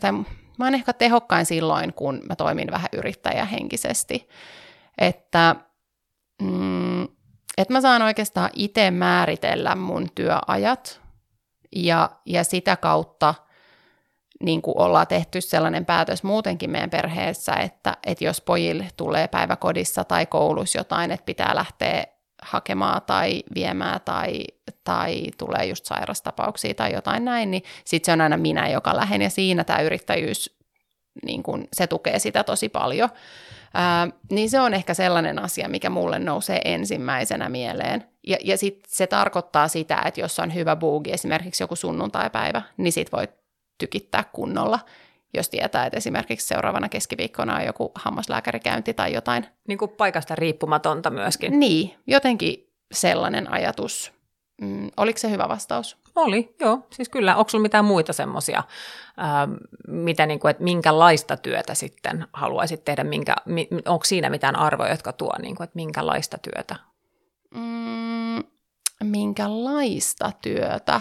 tai 0.00 0.12
mä 0.58 0.64
oon 0.64 0.74
ehkä 0.74 0.92
tehokkain 0.92 1.46
silloin, 1.46 1.94
kun 1.94 2.22
mä 2.28 2.36
toimin 2.36 2.70
vähän 2.70 2.88
yrittäjähenkisesti. 2.92 4.28
Että, 4.98 5.56
mm, 6.42 7.02
että 7.58 7.72
mä 7.72 7.80
saan 7.80 8.02
oikeastaan 8.02 8.50
itse 8.52 8.90
määritellä 8.90 9.74
mun 9.74 10.08
työajat 10.14 11.00
ja, 11.76 12.10
ja 12.26 12.44
sitä 12.44 12.76
kautta 12.76 13.34
niin 14.42 14.62
kuin 14.62 14.78
ollaan 14.78 15.06
tehty 15.06 15.40
sellainen 15.40 15.86
päätös 15.86 16.22
muutenkin 16.22 16.70
meidän 16.70 16.90
perheessä, 16.90 17.52
että, 17.52 17.96
että 18.06 18.24
jos 18.24 18.40
pojille 18.40 18.88
tulee 18.96 19.28
päiväkodissa 19.28 20.04
tai 20.04 20.26
koulussa 20.26 20.78
jotain, 20.78 21.10
että 21.10 21.24
pitää 21.24 21.54
lähteä 21.54 22.04
hakemaan 22.42 23.02
tai 23.06 23.42
viemään 23.54 24.00
tai, 24.04 24.44
tai 24.84 25.22
tulee 25.38 25.64
just 25.66 25.84
sairastapauksia 25.84 26.74
tai 26.74 26.92
jotain 26.92 27.24
näin, 27.24 27.50
niin 27.50 27.62
sitten 27.84 28.06
se 28.06 28.12
on 28.12 28.20
aina 28.20 28.36
minä, 28.36 28.68
joka 28.68 28.96
lähden 28.96 29.22
ja 29.22 29.30
siinä 29.30 29.64
tämä 29.64 29.80
yrittäjyys, 29.80 30.56
niin 31.26 31.42
kun, 31.42 31.68
se 31.72 31.86
tukee 31.86 32.18
sitä 32.18 32.44
tosi 32.44 32.68
paljon. 32.68 33.08
Ää, 33.74 34.08
niin 34.30 34.50
se 34.50 34.60
on 34.60 34.74
ehkä 34.74 34.94
sellainen 34.94 35.38
asia, 35.38 35.68
mikä 35.68 35.90
mulle 35.90 36.18
nousee 36.18 36.60
ensimmäisenä 36.64 37.48
mieleen. 37.48 38.04
Ja, 38.26 38.36
ja 38.44 38.58
sitten 38.58 38.92
se 38.94 39.06
tarkoittaa 39.06 39.68
sitä, 39.68 40.02
että 40.06 40.20
jos 40.20 40.38
on 40.38 40.54
hyvä 40.54 40.76
buugi, 40.76 41.12
esimerkiksi 41.12 41.62
joku 41.62 41.76
sunnuntaipäivä, 41.76 42.62
niin 42.76 42.92
sit 42.92 43.12
voi 43.12 43.28
tykittää 43.78 44.24
kunnolla, 44.32 44.78
jos 45.34 45.48
tietää, 45.48 45.86
että 45.86 45.96
esimerkiksi 45.96 46.46
seuraavana 46.46 46.88
keskiviikkona 46.88 47.56
on 47.56 47.64
joku 47.64 47.92
hammaslääkärikäynti 47.94 48.94
tai 48.94 49.12
jotain. 49.12 49.46
Niin 49.68 49.78
kuin 49.78 49.90
paikasta 49.90 50.34
riippumatonta 50.34 51.10
myöskin. 51.10 51.60
Niin, 51.60 51.94
jotenkin 52.06 52.72
sellainen 52.92 53.52
ajatus. 53.52 54.12
Mm, 54.60 54.90
oliko 54.96 55.18
se 55.18 55.30
hyvä 55.30 55.48
vastaus? 55.48 55.96
Oli, 56.16 56.54
joo. 56.60 56.86
Siis 56.92 57.08
kyllä. 57.08 57.36
Onko 57.36 57.48
sinulla 57.48 57.62
mitään 57.62 57.84
muita 57.84 58.12
semmoisia, 58.12 58.62
mitä, 59.88 60.26
niin 60.26 60.40
kuin, 60.40 60.50
että 60.50 60.64
minkälaista 60.64 61.36
työtä 61.36 61.74
sitten 61.74 62.26
haluaisit 62.32 62.84
tehdä? 62.84 63.04
Minkä, 63.04 63.36
mi, 63.44 63.68
onko 63.86 64.04
siinä 64.04 64.30
mitään 64.30 64.56
arvoja, 64.56 64.90
jotka 64.90 65.12
tuo, 65.12 65.32
niin 65.42 65.56
kuin, 65.56 65.64
että 65.64 65.76
minkälaista 65.76 66.38
työtä? 66.38 66.76
Mm, 67.54 68.44
minkälaista 69.02 70.32
työtä? 70.42 71.00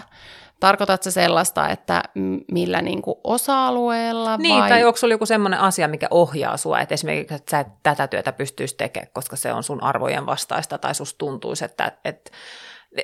Tarkoitatko 0.63 1.12
sellaista, 1.12 1.70
että 1.70 2.03
millä 2.51 2.82
niin 2.82 3.01
kuin 3.01 3.17
osa-alueella? 3.24 4.38
Niin, 4.38 4.60
vai? 4.60 4.70
tai 4.70 4.84
onko 4.84 4.98
sinulla 4.98 5.13
joku 5.13 5.25
sellainen 5.25 5.60
asia, 5.60 5.88
mikä 5.88 6.08
ohjaa 6.12 6.58
sinua, 6.58 6.79
että 6.79 6.93
esimerkiksi 6.93 7.36
että 7.36 7.51
sä 7.51 7.60
et 7.60 7.67
tätä 7.84 8.08
työtä 8.08 8.32
pystyisi 8.32 8.75
tekemään, 8.77 9.12
koska 9.13 9.36
se 9.36 9.53
on 9.53 9.63
sun 9.63 9.84
arvojen 9.84 10.25
vastaista, 10.25 10.77
tai 10.77 10.96
susta 10.96 11.17
tuntuisi, 11.17 11.65
että, 11.65 11.91
että 12.05 12.32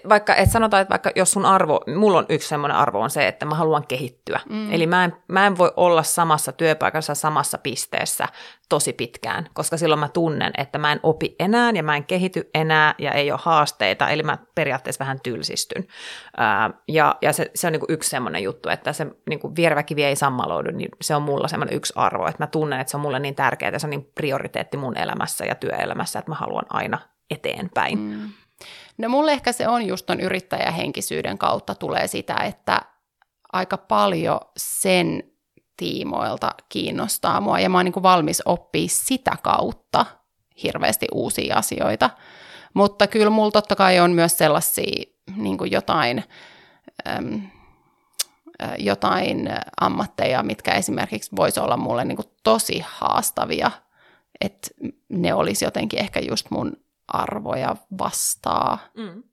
vaikka, 0.10 0.36
et 0.36 0.52
sanotaan, 0.52 0.82
että 0.82 0.90
vaikka 0.90 1.12
jos 1.16 1.32
sun 1.32 1.46
arvo, 1.46 1.82
mulla 1.96 2.18
on 2.18 2.26
yksi 2.30 2.48
semmoinen 2.48 2.78
arvo 2.78 3.00
on 3.00 3.10
se, 3.10 3.28
että 3.28 3.46
mä 3.46 3.56
haluan 3.56 3.88
kehittyä. 3.88 4.40
Mm. 4.50 4.74
Eli 4.74 4.88
mä 4.88 5.04
en, 5.04 5.14
mä 5.28 5.48
en 5.48 5.58
voi 5.58 5.72
olla 5.76 6.04
samassa 6.04 6.52
työpaikassa, 6.52 7.16
samassa 7.16 7.58
pisteessä 7.58 8.28
tosi 8.70 8.94
pitkään, 8.94 9.48
koska 9.54 9.78
silloin 9.78 10.00
mä 10.00 10.08
tunnen, 10.08 10.52
että 10.58 10.78
mä 10.78 10.92
en 10.92 11.00
opi 11.04 11.36
enää 11.40 11.72
ja 11.72 11.84
mä 11.84 11.96
en 11.96 12.04
kehity 12.04 12.50
enää 12.54 12.96
ja 12.98 13.12
ei 13.12 13.32
ole 13.32 13.40
haasteita, 13.44 14.10
eli 14.10 14.24
mä 14.24 14.38
periaatteessa 14.56 15.04
vähän 15.04 15.20
tylsistyn. 15.24 15.88
Ää, 16.38 16.70
ja 16.88 17.16
ja 17.22 17.34
se, 17.34 17.52
se 17.56 17.68
on 17.68 17.74
niin 17.74 17.82
yksi 17.90 18.10
semmoinen 18.10 18.44
juttu, 18.44 18.70
että 18.70 18.94
se 18.94 19.08
niin 19.30 19.56
vierväkivi 19.56 20.04
ei 20.04 20.16
sammaloidu, 20.16 20.72
niin 20.72 20.90
se 21.02 21.16
on 21.16 21.22
mulla 21.22 21.48
semmoinen 21.48 21.76
yksi 21.76 21.94
arvo, 21.96 22.28
että 22.28 22.44
mä 22.44 22.48
tunnen, 22.48 22.80
että 22.80 22.92
se 22.92 22.98
on 22.98 23.02
mulle 23.02 23.20
niin 23.20 23.36
tärkeää, 23.36 23.70
että 23.70 23.80
se 23.80 23.88
on 23.88 23.92
niin 23.92 24.12
prioriteetti 24.16 24.78
mun 24.78 24.98
elämässä 24.98 25.46
ja 25.46 25.56
työelämässä, 25.56 26.20
että 26.20 26.32
mä 26.32 26.36
haluan 26.36 26.66
aina 26.70 27.00
eteenpäin. 27.30 28.00
Mm. 28.00 28.30
No 29.00 29.10
mulle 29.10 29.32
ehkä 29.32 29.52
se 29.52 29.68
on 29.68 29.88
just 29.88 30.06
ton 30.06 30.20
yrittäjähenkisyyden 30.20 31.38
kautta 31.38 31.76
tulee 31.76 32.08
sitä, 32.08 32.36
että 32.36 32.82
aika 33.54 33.78
paljon 33.78 34.40
sen 34.58 35.24
tiimoilta 35.78 36.52
kiinnostaa 36.70 37.42
mua 37.42 37.60
ja 37.60 37.70
mä 37.70 37.78
oon 37.78 37.86
niin 37.86 38.04
valmis 38.04 38.42
oppia 38.46 38.88
sitä 38.88 39.36
kautta 39.44 40.06
hirveästi 40.64 41.08
uusia 41.14 41.56
asioita. 41.56 42.10
Mutta 42.74 43.08
kyllä 43.08 43.30
mulla 43.30 43.52
totta 43.52 43.76
kai 43.76 44.00
on 44.00 44.12
myös 44.12 44.38
sellaisia 44.38 45.04
niin 45.36 45.58
jotain, 45.72 46.24
äm, 47.08 47.42
jotain 48.78 49.50
ammatteja, 49.82 50.44
mitkä 50.44 50.72
esimerkiksi 50.72 51.36
voisi 51.36 51.60
olla 51.60 51.78
mulle 51.78 52.06
niin 52.06 52.18
tosi 52.44 52.84
haastavia, 52.88 53.72
että 54.42 54.68
ne 55.10 55.34
olisi 55.34 55.66
jotenkin 55.66 56.00
ehkä 56.00 56.20
just 56.20 56.52
mun 56.52 56.89
arvoja 57.14 57.76
vastaa. 57.98 58.80
Mm. 58.98 59.24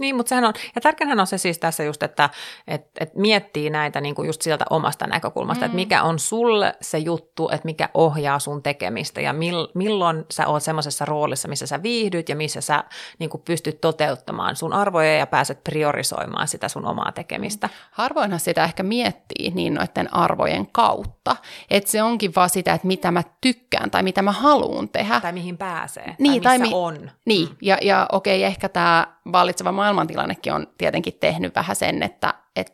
Niin, 0.00 0.16
mutta 0.16 0.28
sehän 0.28 0.44
on, 0.44 0.52
ja 0.74 0.80
tärkeänä 0.80 1.22
on 1.22 1.26
se 1.26 1.38
siis 1.38 1.58
tässä 1.58 1.82
just, 1.84 2.02
että 2.02 2.30
et, 2.68 2.86
et 3.00 3.14
miettii 3.14 3.70
näitä 3.70 4.00
niin 4.00 4.14
kuin 4.14 4.26
just 4.26 4.42
sieltä 4.42 4.64
omasta 4.70 5.06
näkökulmasta, 5.06 5.64
mm. 5.64 5.66
että 5.66 5.76
mikä 5.76 6.02
on 6.02 6.18
sulle 6.18 6.74
se 6.80 6.98
juttu, 6.98 7.48
että 7.48 7.64
mikä 7.64 7.88
ohjaa 7.94 8.38
sun 8.38 8.62
tekemistä 8.62 9.20
ja 9.20 9.32
mil, 9.32 9.68
milloin 9.74 10.24
sä 10.30 10.46
oot 10.46 10.62
semmoisessa 10.62 11.04
roolissa, 11.04 11.48
missä 11.48 11.66
sä 11.66 11.82
viihdyt 11.82 12.28
ja 12.28 12.36
missä 12.36 12.60
sä 12.60 12.84
niin 13.18 13.30
kuin 13.30 13.42
pystyt 13.42 13.80
toteuttamaan 13.80 14.56
sun 14.56 14.72
arvoja 14.72 15.16
ja 15.16 15.26
pääset 15.26 15.64
priorisoimaan 15.64 16.48
sitä 16.48 16.68
sun 16.68 16.86
omaa 16.86 17.12
tekemistä. 17.12 17.68
Harvoinhan 17.90 18.40
sitä 18.40 18.64
ehkä 18.64 18.82
miettii 18.82 19.50
niin 19.54 19.74
noiden 19.74 20.14
arvojen 20.14 20.66
kautta, 20.72 21.36
että 21.70 21.90
se 21.90 22.02
onkin 22.02 22.32
vaan 22.36 22.50
sitä, 22.50 22.74
että 22.74 22.86
mitä 22.86 23.10
mä 23.10 23.22
tykkään 23.40 23.90
tai 23.90 24.02
mitä 24.02 24.22
mä 24.22 24.32
haluan 24.32 24.88
tehdä. 24.88 25.20
Tai 25.20 25.32
mihin 25.32 25.58
pääsee, 25.58 26.14
niin, 26.18 26.42
tai 26.42 26.58
missä 26.58 26.64
tai 26.64 26.68
mi- 26.68 26.70
on. 26.74 27.10
Niin, 27.24 27.48
mm. 27.48 27.56
ja, 27.62 27.78
ja 27.82 28.06
okei, 28.12 28.44
ehkä 28.44 28.68
tämä 28.68 29.06
vallitseva 29.32 29.72
maailmantilannekin 29.94 30.52
on 30.52 30.66
tietenkin 30.78 31.14
tehnyt 31.20 31.54
vähän 31.54 31.76
sen, 31.76 32.02
että 32.02 32.34
et, 32.56 32.72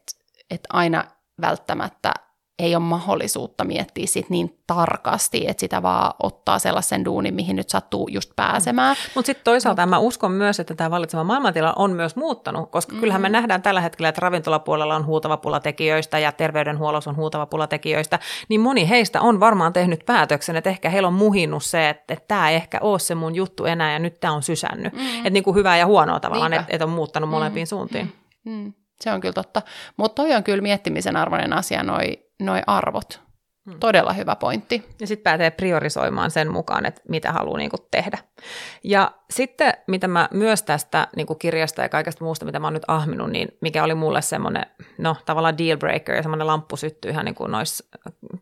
et 0.51 0.61
aina 0.69 1.05
välttämättä 1.41 2.15
ei 2.59 2.75
ole 2.75 2.85
mahdollisuutta 2.85 3.65
miettiä 3.65 4.07
sit 4.07 4.31
niin 4.31 4.59
tarkasti, 4.67 5.45
että 5.49 5.61
sitä 5.61 5.83
vaan 5.83 6.15
ottaa 6.23 6.59
sellaisen 6.59 7.05
duunin, 7.05 7.35
mihin 7.35 7.57
nyt 7.57 7.69
sattuu 7.69 8.09
just 8.09 8.31
pääsemään. 8.37 8.97
Mm. 8.97 9.11
Mutta 9.15 9.27
sitten 9.27 9.45
toisaalta 9.45 9.87
no. 9.87 9.91
mä 9.91 9.99
uskon 9.99 10.33
myös, 10.33 10.61
että 10.61 10.75
tämä 10.75 10.91
valitsema 10.91 11.25
maailmantila 11.25 11.73
on 11.77 11.93
myös 11.93 12.17
muuttanut, 12.17 12.71
koska 12.71 12.95
mm. 12.95 13.01
kyllähän 13.01 13.23
me 13.23 13.29
nähdään 13.29 13.63
tällä 13.63 13.81
hetkellä, 13.81 14.09
että 14.09 14.21
ravintolapuolella 14.21 14.97
on 14.97 15.07
huutava 15.07 15.37
pula 15.37 15.61
tekijöistä 15.61 16.19
ja 16.19 16.33
terveydenhuollossa 16.33 17.11
on 17.11 17.17
huutava 17.17 17.47
pula 17.47 17.67
tekijöistä, 17.67 18.19
niin 18.49 18.61
moni 18.61 18.89
heistä 18.89 19.21
on 19.21 19.41
varmaan 19.41 19.73
tehnyt 19.73 20.03
päätöksen, 20.07 20.57
että 20.57 20.71
ehkä 20.71 20.91
heillä 20.91 21.09
on 21.09 21.15
muhinnut 21.15 21.65
se, 21.65 21.89
että, 21.89 22.17
tämä 22.29 22.51
ei 22.51 22.57
ehkä 22.57 22.79
ole 22.81 22.99
se 22.99 23.15
mun 23.15 23.35
juttu 23.35 23.65
enää 23.65 23.93
ja 23.93 23.99
nyt 23.99 24.21
tämä 24.21 24.35
on 24.35 24.43
sysännyt. 24.43 24.93
Mm. 24.93 25.17
Että 25.17 25.31
niin 25.31 25.45
kuin 25.45 25.57
hyvää 25.57 25.77
ja 25.77 25.87
huonoa 25.87 26.21
tavallaan, 26.21 26.53
että, 26.53 26.67
että 26.69 26.85
on 26.85 26.91
muuttanut 26.91 27.31
molempiin 27.31 27.65
mm. 27.65 27.69
suuntiin. 27.69 28.13
Mm. 28.45 28.73
Se 29.01 29.13
on 29.13 29.21
kyllä 29.21 29.33
totta. 29.33 29.63
Mutta 29.97 30.23
toi 30.23 30.35
on 30.35 30.45
kyllä 30.45 30.63
miettimisen 30.63 31.17
arvoinen 31.17 31.53
asia, 31.53 31.83
noi 31.83 32.26
noi 32.39 32.63
arvot. 32.65 33.26
Hmm. 33.67 33.81
Todella 33.81 34.13
hyvä 34.13 34.37
pointti. 34.37 34.85
Ja 35.01 35.07
sitten 35.07 35.25
pääsee 35.25 35.51
priorisoimaan 35.51 36.31
sen 36.31 36.53
mukaan, 36.53 36.87
että 36.87 37.01
mitä 37.09 37.33
haluaa 37.33 37.59
niinku 37.59 37.77
tehdä. 37.91 38.19
Ja 38.85 39.13
sitten, 39.31 39.75
mitä 39.87 40.09
mä 40.09 40.29
myös 40.33 40.63
tästä 40.63 41.09
niinku 41.17 41.35
kirjasta 41.35 41.83
ja 41.83 41.89
kaikesta 41.89 42.25
muusta, 42.25 42.45
mitä 42.45 42.59
mä 42.59 42.67
oon 42.67 42.75
nyt 42.75 42.85
ahminut, 42.89 43.31
niin 43.31 43.49
mikä 43.61 43.85
oli 43.85 43.95
mulle 43.95 44.23
semmoinen, 44.23 44.67
no 44.99 45.17
tavallaan 45.27 45.59
deal 45.59 45.79
breaker 45.79 46.15
ja 46.15 46.23
semmoinen 46.23 46.47
lamppusytty 46.47 47.09
ihan 47.09 47.25
niinku 47.25 47.47
noissa 47.47 47.85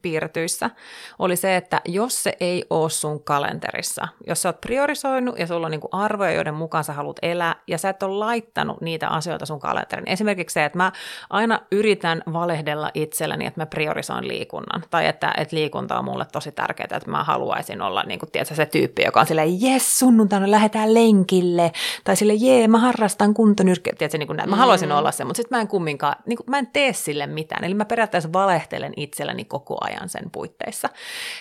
piirretyissä, 0.02 0.70
oli 1.18 1.36
se, 1.36 1.56
että 1.56 1.80
jos 1.84 2.22
se 2.22 2.36
ei 2.40 2.64
ole 2.70 2.90
sun 2.90 3.24
kalenterissa, 3.24 4.08
jos 4.26 4.42
sä 4.42 4.48
oot 4.48 4.60
priorisoinut 4.60 5.38
ja 5.38 5.46
sulla 5.46 5.66
on 5.66 5.70
niinku 5.70 5.88
arvoja, 5.92 6.32
joiden 6.32 6.54
mukaan 6.54 6.84
sä 6.84 6.92
haluat 6.92 7.18
elää, 7.22 7.56
ja 7.66 7.78
sä 7.78 7.88
et 7.88 8.02
ole 8.02 8.18
laittanut 8.18 8.80
niitä 8.80 9.08
asioita 9.08 9.46
sun 9.46 9.60
kalenteriin. 9.60 10.08
Esimerkiksi 10.08 10.54
se, 10.54 10.64
että 10.64 10.78
mä 10.78 10.92
aina 11.30 11.60
yritän 11.72 12.22
valehdella 12.32 12.90
itselleni, 12.94 13.46
että 13.46 13.60
mä 13.60 13.66
priorisoin 13.66 14.28
liikunnan, 14.28 14.82
tai 14.90 15.06
että, 15.14 15.34
että 15.36 15.56
liikunta 15.56 15.98
on 15.98 16.04
mulle 16.04 16.26
tosi 16.32 16.52
tärkeää, 16.52 16.96
että 16.96 17.10
mä 17.10 17.24
haluaisin 17.24 17.82
olla 17.82 18.02
niin 18.02 18.18
kuin, 18.18 18.30
tiedätkö, 18.30 18.54
se 18.54 18.66
tyyppi, 18.66 19.02
joka 19.02 19.20
on 19.20 19.26
silleen, 19.26 19.62
jes, 19.62 19.98
sunnuntaina 19.98 20.50
lähdetään 20.50 20.94
lenkille, 20.94 21.72
tai 22.04 22.16
sille 22.16 22.34
jee, 22.34 22.68
mä 22.68 22.78
harrastan 22.78 23.34
kuntonyrkkiä, 23.34 23.92
tiedätkö, 23.98 24.18
niin 24.18 24.26
kuin 24.26 24.36
näin. 24.36 24.50
Mä 24.50 24.56
haluaisin 24.56 24.88
mm. 24.88 24.94
olla 24.96 25.12
se, 25.12 25.24
mutta 25.24 25.36
sitten 25.36 25.58
mä 25.58 25.60
en 25.60 25.68
kumminkaan, 25.68 26.16
niin 26.26 26.36
kuin, 26.36 26.50
mä 26.50 26.58
en 26.58 26.66
tee 26.66 26.92
sille 26.92 27.26
mitään, 27.26 27.64
eli 27.64 27.74
mä 27.74 27.84
periaatteessa 27.84 28.32
valehtelen 28.32 28.92
itselleni 28.96 29.44
koko 29.44 29.78
ajan 29.80 30.08
sen 30.08 30.30
puitteissa. 30.30 30.88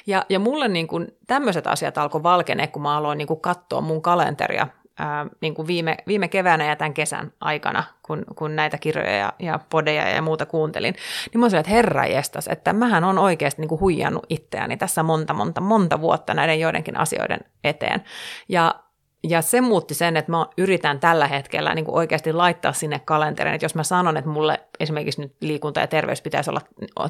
Ja, 0.08 0.25
ja 0.30 0.39
mulle 0.39 0.68
niin 0.68 0.88
kuin, 0.88 1.08
tämmöiset 1.27 1.68
asiat 1.68 1.98
alkoi 1.98 2.24
valkenee, 2.24 2.68
kun 2.68 2.82
mä 2.82 2.98
aloin 2.98 3.18
niin 3.18 3.27
kuin, 3.27 3.42
katsoa 3.42 3.82
mun 3.82 4.01
kalenteria, 4.01 4.68
ää, 5.00 5.25
niin 5.41 5.53
kuin 5.53 5.67
viime, 5.67 5.97
viime 6.07 6.27
keväänä 6.27 6.65
ja 6.65 6.75
tämän 6.75 6.93
kesän 6.93 7.33
aikana, 7.41 7.83
kun, 8.03 8.23
kun 8.35 8.55
näitä 8.55 8.77
kirjoja 8.77 9.17
ja, 9.17 9.33
ja 9.39 9.59
podeja 9.69 10.09
ja 10.09 10.21
muuta 10.21 10.45
kuuntelin, 10.45 10.95
niin 11.33 11.39
mä 11.39 11.45
olin 11.45 11.55
että 11.55 11.71
herra 11.71 12.05
jestas, 12.05 12.47
että 12.47 12.73
mähän 12.73 13.03
on 13.03 13.17
oikeasti 13.17 13.62
niin 13.62 13.69
kuin 13.69 13.81
huijannut 13.81 14.25
itseäni 14.29 14.77
tässä 14.77 15.03
monta, 15.03 15.33
monta, 15.33 15.62
monta 15.62 16.01
vuotta 16.01 16.33
näiden 16.33 16.59
joidenkin 16.59 16.97
asioiden 16.97 17.39
eteen. 17.63 18.03
Ja 18.50 18.83
ja 19.27 19.42
se 19.42 19.62
muutti 19.62 19.94
sen, 19.94 20.18
että 20.18 20.32
mä 20.32 20.46
yritän 20.58 21.00
tällä 21.00 21.27
hetkellä 21.27 21.75
niin 21.75 21.86
kuin 21.86 21.96
oikeasti 21.96 22.34
laittaa 22.34 22.74
sinne 22.74 23.01
kalenteriin, 23.06 23.56
että 23.56 23.65
jos 23.65 23.75
mä 23.75 23.84
sanon, 23.84 24.18
että 24.18 24.30
mulle 24.30 24.60
esimerkiksi 24.80 25.22
nyt 25.22 25.36
liikunta 25.42 25.80
ja 25.80 25.88
terveys 25.88 26.22
pitäisi 26.22 26.50
olla, 26.50 26.62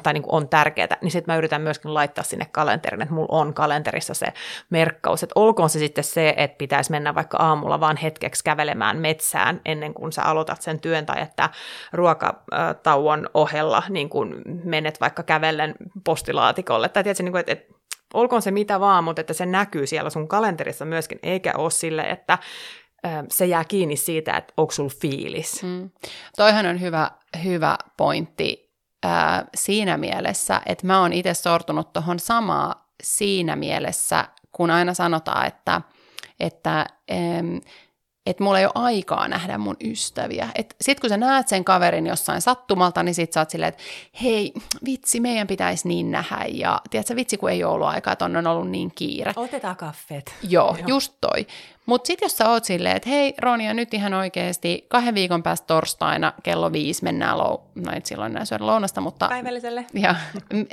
tai 0.02 0.12
niin 0.12 0.22
kuin 0.22 0.34
on 0.34 0.48
tärkeää, 0.48 0.96
niin 1.00 1.10
sitten 1.10 1.32
mä 1.32 1.38
yritän 1.38 1.62
myöskin 1.62 1.94
laittaa 1.94 2.24
sinne 2.24 2.46
kalenteriin, 2.52 3.02
että 3.02 3.14
mulla 3.14 3.38
on 3.40 3.54
kalenterissa 3.54 4.14
se 4.14 4.26
merkkaus, 4.70 5.22
että 5.22 5.32
olkoon 5.34 5.70
se 5.70 5.78
sitten 5.78 6.04
se, 6.04 6.34
että 6.36 6.58
pitäisi 6.58 6.90
mennä 6.90 7.14
vaikka 7.14 7.36
aamulla 7.38 7.80
vaan 7.80 7.96
hetkeksi 7.96 8.44
kävelemään 8.44 8.96
metsään 8.96 9.60
ennen 9.64 9.94
kuin 9.94 10.12
sä 10.12 10.22
aloitat 10.22 10.62
sen 10.62 10.80
työn, 10.80 11.06
tai 11.06 11.22
että 11.22 11.50
ruokatauon 11.92 13.28
ohella 13.34 13.82
niin 13.88 14.08
kuin 14.08 14.42
menet 14.64 15.00
vaikka 15.00 15.22
kävellen 15.22 15.74
postilaatikolle, 16.04 16.88
tai 16.88 17.02
tiedätkö, 17.02 17.22
niin 17.22 17.32
kuin, 17.32 17.44
että 17.46 17.74
olkoon 18.14 18.42
se 18.42 18.50
mitä 18.50 18.80
vaan, 18.80 19.04
mutta 19.04 19.20
että 19.20 19.32
se 19.32 19.46
näkyy 19.46 19.86
siellä 19.86 20.10
sun 20.10 20.28
kalenterissa 20.28 20.84
myöskin, 20.84 21.18
eikä 21.22 21.52
ole 21.58 21.70
sille, 21.70 22.02
että 22.02 22.38
se 23.30 23.46
jää 23.46 23.64
kiinni 23.64 23.96
siitä, 23.96 24.36
että 24.36 24.54
onko 24.56 24.72
sulla 24.72 24.92
fiilis. 25.00 25.62
Mm. 25.62 25.90
Toihan 26.36 26.66
on 26.66 26.80
hyvä, 26.80 27.10
hyvä 27.44 27.76
pointti 27.96 28.74
äh, 29.04 29.44
siinä 29.54 29.96
mielessä, 29.96 30.60
että 30.66 30.86
mä 30.86 31.00
oon 31.00 31.12
itse 31.12 31.34
sortunut 31.34 31.92
tuohon 31.92 32.18
samaa 32.18 32.92
siinä 33.02 33.56
mielessä, 33.56 34.28
kun 34.52 34.70
aina 34.70 34.94
sanotaan, 34.94 35.46
että, 35.46 35.80
että 36.40 36.86
ähm, 37.12 37.56
että 38.26 38.44
mulla 38.44 38.58
ei 38.58 38.64
ole 38.64 38.72
aikaa 38.74 39.28
nähdä 39.28 39.58
mun 39.58 39.76
ystäviä. 39.84 40.48
Sitten 40.80 41.00
kun 41.00 41.10
sä 41.10 41.16
näet 41.16 41.48
sen 41.48 41.64
kaverin 41.64 42.06
jossain 42.06 42.40
sattumalta, 42.40 43.02
niin 43.02 43.14
sit 43.14 43.32
sä 43.32 43.40
oot 43.40 43.50
silleen, 43.50 43.68
että 43.68 43.82
hei, 44.22 44.52
vitsi, 44.84 45.20
meidän 45.20 45.46
pitäisi 45.46 45.88
niin 45.88 46.10
nähdä. 46.10 46.44
Ja 46.48 46.80
tiedätkö, 46.90 47.16
vitsi, 47.16 47.36
kun 47.36 47.50
ei 47.50 47.64
ole 47.64 47.74
ollut 47.74 47.88
aikaa, 47.88 48.12
että 48.12 48.24
on, 48.24 48.36
on 48.36 48.46
ollut 48.46 48.70
niin 48.70 48.92
kiire. 48.94 49.32
Otetaan 49.36 49.76
kaffet. 49.76 50.34
Joo, 50.42 50.76
Joo. 50.78 50.88
just 50.88 51.14
toi. 51.20 51.46
Mutta 51.86 52.06
sitten 52.06 52.26
jos 52.26 52.36
sä 52.36 52.48
oot 52.48 52.64
silleen, 52.64 52.96
että 52.96 53.08
hei 53.08 53.34
Ronia, 53.38 53.74
nyt 53.74 53.94
ihan 53.94 54.14
oikeasti 54.14 54.86
kahden 54.88 55.14
viikon 55.14 55.42
päästä 55.42 55.66
torstaina 55.66 56.32
kello 56.42 56.72
viisi 56.72 57.04
mennään 57.04 57.38
lou... 57.38 57.60
No 57.74 57.92
et 57.96 58.06
silloin 58.06 58.32
näin 58.32 58.46
syödä 58.46 58.66
lounasta, 58.66 59.00
mutta... 59.00 59.28
Päivälliselle. 59.28 59.86
Ja, 59.94 60.14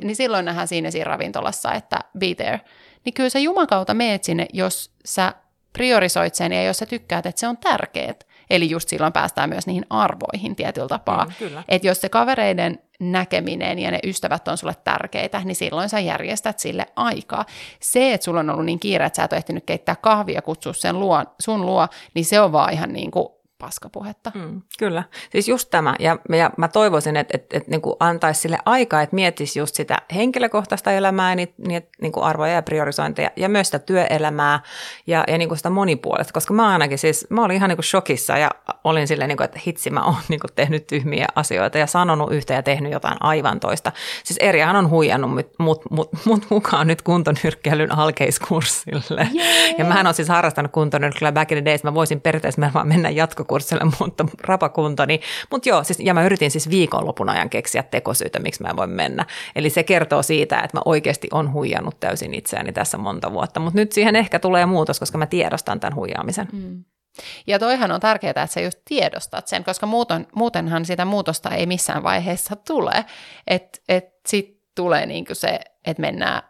niin 0.04 0.16
silloin 0.16 0.46
nähdään 0.46 0.68
siinä 0.68 0.92
siinä 0.92 1.04
ravintolassa, 1.04 1.74
että 1.74 2.00
be 2.18 2.36
there. 2.36 2.62
Niin 3.06 3.14
kyllä 3.14 3.30
sä 3.30 3.40
jumakauta 3.40 3.94
meet 3.94 4.24
sinne, 4.24 4.48
jos 4.54 4.92
sä 5.06 5.34
priorisoit 5.74 6.36
sen 6.36 6.52
ja 6.52 6.64
jos 6.64 6.78
sä 6.78 6.86
tykkäät, 6.86 7.26
että 7.26 7.40
se 7.40 7.48
on 7.48 7.58
tärkeää. 7.58 8.14
Eli 8.50 8.70
just 8.70 8.90
silloin 8.90 9.14
päästään 9.14 9.50
myös 9.50 9.68
niihin 9.68 9.86
arvoihin 9.90 10.56
tietyllä 10.56 10.88
tapaa. 10.88 11.26
Mm, 11.26 11.64
että 11.68 11.88
jos 11.88 12.02
se 12.02 12.10
kavereiden 12.10 12.80
näkeminen 13.00 13.80
ja 13.80 13.92
ne 13.92 14.00
ystävät 14.04 14.48
on 14.48 14.58
sulle 14.58 14.76
tärkeitä, 14.84 15.42
niin 15.44 15.56
silloin 15.56 15.90
sä 15.90 16.00
järjestät 16.00 16.60
sille 16.60 16.86
aikaa. 16.96 17.46
Se, 17.80 18.14
että 18.14 18.26
sulla 18.26 18.40
on 18.40 18.50
ollut 18.50 18.66
niin 18.66 18.80
kiire, 18.80 19.06
että 19.06 19.18
sä 19.18 19.24
et 19.24 19.34
ole 19.34 19.38
ehtinyt 19.38 19.64
keittää 19.66 19.96
kahvia 19.96 20.42
kutsua 20.42 20.74
sen 20.74 21.00
luo, 21.00 21.26
sun 21.40 21.66
luo, 21.66 21.88
niin 22.14 22.26
se 22.26 22.42
on 22.42 22.52
vaan 22.52 22.74
ihan 22.74 22.94
niin 22.94 23.12
kuin 23.12 23.28
paskapuhetta. 23.62 24.32
Mm, 24.36 24.62
kyllä, 24.80 25.04
siis 25.32 25.48
just 25.48 25.70
tämä. 25.70 25.96
Ja, 26.00 26.18
ja 26.30 26.52
mä 26.58 26.68
toivoisin, 26.68 27.18
että, 27.18 27.38
että, 27.38 27.58
että 27.58 27.72
niin 27.72 27.82
antaisi 28.00 28.42
sille 28.42 28.58
aikaa, 28.66 29.02
että 29.02 29.16
miettisi 29.16 29.60
just 29.60 29.76
sitä 29.76 29.98
henkilökohtaista 30.16 30.92
elämää, 30.92 31.36
niin, 31.36 31.54
niin, 31.68 31.82
niin 32.02 32.12
kuin 32.12 32.24
arvoja 32.24 32.54
ja 32.54 32.62
priorisointeja, 32.62 33.30
ja 33.36 33.50
myös 33.50 33.68
sitä 33.68 33.80
työelämää 33.80 34.60
ja, 35.08 35.24
ja 35.28 35.38
niin 35.38 35.50
kuin 35.50 35.58
sitä 35.58 35.70
monipuolista. 35.70 36.34
Koska 36.34 36.54
mä 36.54 36.68
ainakin 36.68 36.98
siis, 36.98 37.28
mä 37.30 37.46
olin 37.46 37.56
ihan 37.56 37.70
niin 37.70 37.78
kuin 37.78 37.86
shokissa 37.86 38.38
ja 38.38 38.50
olin 38.84 39.08
silleen, 39.08 39.28
niin 39.28 39.38
kuin, 39.38 39.46
että 39.46 39.60
hitsi 39.68 39.90
mä 39.90 40.04
oon 40.06 40.16
niin 40.30 40.40
kuin 40.40 40.52
tehnyt 40.56 40.88
tyhmiä 40.88 41.28
asioita 41.36 41.78
ja 41.78 41.88
sanonut 41.88 42.32
yhtä 42.32 42.54
ja 42.54 42.64
tehnyt 42.64 42.92
jotain 42.92 43.18
aivan 43.20 43.60
toista. 43.60 43.92
Siis 44.24 44.38
Eriahan 44.38 44.76
on 44.76 44.90
huijannut 44.90 45.32
mut, 45.32 45.50
mut, 45.58 45.82
mut, 45.90 46.10
mut 46.26 46.46
mukaan 46.50 46.88
nyt 46.88 47.02
kuntonyrkkeilyn 47.02 47.92
alkeiskurssille. 47.92 49.28
Yeah. 49.36 49.48
Ja 49.78 49.86
mä 49.86 50.00
en 50.00 50.08
ole 50.08 50.14
siis 50.14 50.30
harrastanut 50.30 50.72
kuntonyrkkeilyä 50.72 51.32
back 51.32 51.52
in 51.52 51.58
the 51.58 51.66
days. 51.66 51.84
Mä 51.84 51.94
voisin 51.94 52.22
periaatteessa 52.22 52.72
vaan 52.74 52.88
mennä 52.88 53.10
jatko 53.10 53.46
kurssille, 53.52 53.92
mutta 54.00 54.26
rapakuntoni. 54.42 55.22
Mutta 55.52 55.70
joo, 55.70 55.84
siis, 55.84 56.00
ja 56.00 56.14
mä 56.14 56.26
yritin 56.26 56.52
siis 56.52 56.70
viikonlopun 56.70 57.30
ajan 57.30 57.50
keksiä 57.50 57.84
tekosyitä, 57.84 58.40
miksi 58.40 58.64
mä 58.64 58.70
en 58.70 58.76
voi 58.76 58.88
mennä. 58.88 59.26
Eli 59.56 59.70
se 59.70 59.84
kertoo 59.84 60.24
siitä, 60.24 60.60
että 60.60 60.78
mä 60.78 60.82
oikeasti 60.86 61.28
on 61.32 61.54
huijannut 61.54 62.00
täysin 62.00 62.34
itseäni 62.34 62.72
tässä 62.72 62.98
monta 62.98 63.32
vuotta. 63.32 63.60
Mutta 63.60 63.80
nyt 63.80 63.92
siihen 63.92 64.16
ehkä 64.16 64.40
tulee 64.40 64.66
muutos, 64.66 65.00
koska 65.00 65.18
mä 65.18 65.26
tiedostan 65.26 65.80
tämän 65.80 65.96
huijaamisen. 65.96 66.48
Mm. 66.54 66.84
Ja 67.48 67.60
toihan 67.60 67.92
on 67.92 68.00
tärkeää, 68.00 68.30
että 68.30 68.48
sä 68.48 68.62
just 68.62 68.80
tiedostat 68.86 69.48
sen, 69.48 69.64
koska 69.64 69.86
muuten, 69.86 70.28
muutenhan 70.36 70.86
sitä 70.86 71.06
muutosta 71.06 71.50
ei 71.50 71.66
missään 71.66 72.04
vaiheessa 72.04 72.56
tule. 72.56 73.06
Että 73.48 73.80
et 73.90 74.06
sitten 74.28 74.62
tulee 74.76 75.06
niinku 75.06 75.36
se, 75.36 75.60
että 75.86 76.02
mennään 76.02 76.42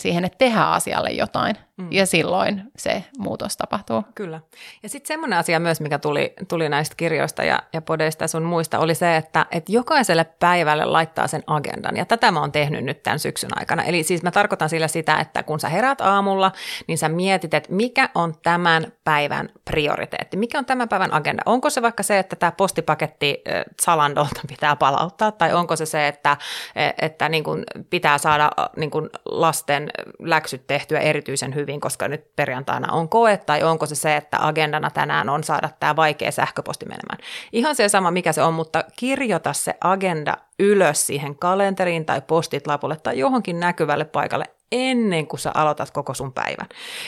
siihen, 0.00 0.24
että 0.24 0.38
tehdään 0.38 0.68
asialle 0.68 1.10
jotain. 1.10 1.56
Mm. 1.76 1.88
Ja 1.90 2.06
silloin 2.06 2.62
se 2.76 3.04
muutos 3.18 3.56
tapahtuu. 3.56 4.04
Kyllä. 4.14 4.40
Ja 4.82 4.88
sitten 4.88 5.08
semmoinen 5.08 5.38
asia 5.38 5.60
myös, 5.60 5.80
mikä 5.80 5.98
tuli, 5.98 6.34
tuli 6.48 6.68
näistä 6.68 6.94
kirjoista 6.96 7.44
ja, 7.44 7.62
ja 7.72 7.82
podeista 7.82 8.28
sun 8.28 8.42
muista, 8.42 8.78
oli 8.78 8.94
se, 8.94 9.16
että, 9.16 9.46
että 9.50 9.72
jokaiselle 9.72 10.24
päivälle 10.24 10.84
laittaa 10.84 11.26
sen 11.26 11.42
agendan. 11.46 11.96
Ja 11.96 12.04
tätä 12.04 12.30
mä 12.30 12.40
oon 12.40 12.52
tehnyt 12.52 12.84
nyt 12.84 13.02
tämän 13.02 13.18
syksyn 13.18 13.58
aikana. 13.58 13.82
Eli 13.82 14.02
siis 14.02 14.22
mä 14.22 14.30
tarkoitan 14.30 14.68
sillä 14.68 14.88
sitä, 14.88 15.16
että 15.16 15.42
kun 15.42 15.60
sä 15.60 15.68
herät 15.68 16.00
aamulla, 16.00 16.52
niin 16.86 16.98
sä 16.98 17.08
mietit, 17.08 17.54
että 17.54 17.72
mikä 17.72 18.10
on 18.14 18.34
tämän 18.42 18.92
päivän 19.04 19.48
prioriteetti. 19.64 20.36
Mikä 20.36 20.58
on 20.58 20.64
tämän 20.64 20.88
päivän 20.88 21.14
agenda? 21.14 21.42
Onko 21.46 21.70
se 21.70 21.82
vaikka 21.82 22.02
se, 22.02 22.18
että 22.18 22.36
tämä 22.36 22.52
postipaketti 22.52 23.42
Salandolta 23.80 24.40
pitää 24.48 24.76
palauttaa, 24.76 25.32
tai 25.32 25.54
onko 25.54 25.76
se 25.76 25.86
se, 25.86 26.08
että, 26.08 26.36
e, 26.76 26.90
että 27.02 27.28
niin 27.28 27.44
kun 27.44 27.64
pitää 27.90 28.18
saada 28.18 28.50
niin 28.76 28.90
kun 28.90 29.10
lasten 29.24 29.90
läksyt 30.18 30.66
tehtyä 30.66 31.00
erityisen 31.00 31.54
hyvin 31.54 31.65
hyvin, 31.66 31.80
koska 31.80 32.08
nyt 32.08 32.36
perjantaina 32.36 32.92
on 32.92 33.08
koe, 33.08 33.36
tai 33.36 33.62
onko 33.62 33.86
se 33.86 33.94
se, 33.94 34.16
että 34.16 34.36
agendana 34.40 34.90
tänään 34.90 35.28
on 35.28 35.44
saada 35.44 35.68
tämä 35.80 35.96
vaikea 35.96 36.32
sähköposti 36.32 36.86
menemään. 36.86 37.18
Ihan 37.52 37.74
se 37.74 37.88
sama, 37.88 38.10
mikä 38.10 38.32
se 38.32 38.42
on, 38.42 38.54
mutta 38.54 38.84
kirjoita 38.96 39.52
se 39.52 39.74
agenda 39.80 40.36
ylös 40.58 41.06
siihen 41.06 41.38
kalenteriin 41.38 42.04
tai 42.04 42.20
postit 42.20 42.66
lapulle 42.66 42.96
tai 43.02 43.18
johonkin 43.18 43.60
näkyvälle 43.60 44.04
paikalle 44.04 44.44
ennen 44.72 45.26
kuin 45.26 45.40
sä 45.40 45.50
aloitat 45.54 45.90
koko 45.90 46.14
sun 46.14 46.32
päivän. 46.32 46.66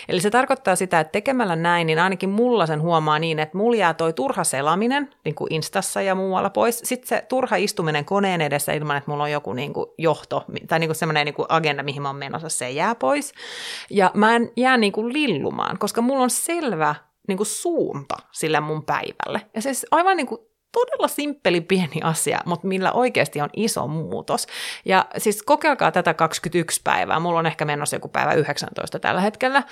Eli 0.09 0.21
se 0.21 0.31
tarkoittaa 0.31 0.77
sitä, 0.77 1.01
että 1.01 1.12
tekemällä 1.12 1.57
näin, 1.57 1.87
niin 1.87 1.99
ainakin 1.99 2.31
mulla 2.31 2.66
sen 2.66 2.83
huomaa 2.83 3.18
niin, 3.18 3.38
että 3.38 3.59
mulla 3.59 3.77
jää 3.77 3.94
toi 3.94 4.12
turha 4.12 4.44
selaminen, 4.44 5.11
niin 5.25 5.35
kuin 5.35 5.53
Instassa 5.55 6.03
ja 6.03 6.14
muualla 6.14 6.51
pois. 6.51 6.81
Sitten 6.85 7.09
se 7.09 7.25
turha 7.29 7.57
istuminen 7.57 8.05
koneen 8.05 8.40
edessä 8.40 8.73
ilman, 8.73 8.97
että 8.97 9.11
mulla 9.11 9.23
on 9.23 9.33
joku 9.33 9.53
niin 9.53 9.73
kuin 9.73 9.87
johto 9.99 10.44
tai 10.68 10.79
niin 10.79 10.94
semmoinen 10.94 11.25
niin 11.25 11.47
agenda, 11.49 11.83
mihin 11.83 12.03
mä 12.03 12.09
oon 12.09 12.16
menossa, 12.16 12.49
se 12.49 12.71
jää 12.71 12.94
pois. 12.94 13.33
Ja 13.90 14.11
mä 14.14 14.37
en 14.37 14.51
jää 14.57 14.77
niin 14.77 14.92
kuin 14.92 15.12
lillumaan, 15.12 15.79
koska 15.79 16.03
mulla 16.03 16.23
on 16.23 16.31
selvä 16.31 16.94
niin 17.29 17.37
kuin 17.37 17.47
suunta 17.47 18.16
sille 18.33 18.61
mun 18.61 18.85
päivälle. 18.85 19.40
Ja 19.55 19.62
se 19.62 19.71
aivan 19.90 20.16
niin 20.16 20.27
kuin 20.27 20.40
todella 20.72 21.09
simppeli 21.09 21.61
pieni 21.61 22.00
asia, 22.02 22.38
mutta 22.44 22.66
millä 22.66 22.92
oikeasti 22.92 23.40
on 23.40 23.48
iso 23.57 23.87
muutos. 23.87 24.46
Ja 24.85 25.07
siis 25.18 25.42
kokeilkaa 25.42 25.92
tätä 25.92 26.14
21 26.14 26.81
päivää. 26.85 27.20
Mulla 27.20 27.38
on 27.38 27.46
ehkä 27.46 27.64
menossa 27.64 27.96
joku 27.96 28.09
päivä 28.09 28.33
19 28.33 28.98
tällä 28.98 29.20
hetkellä. 29.20 29.62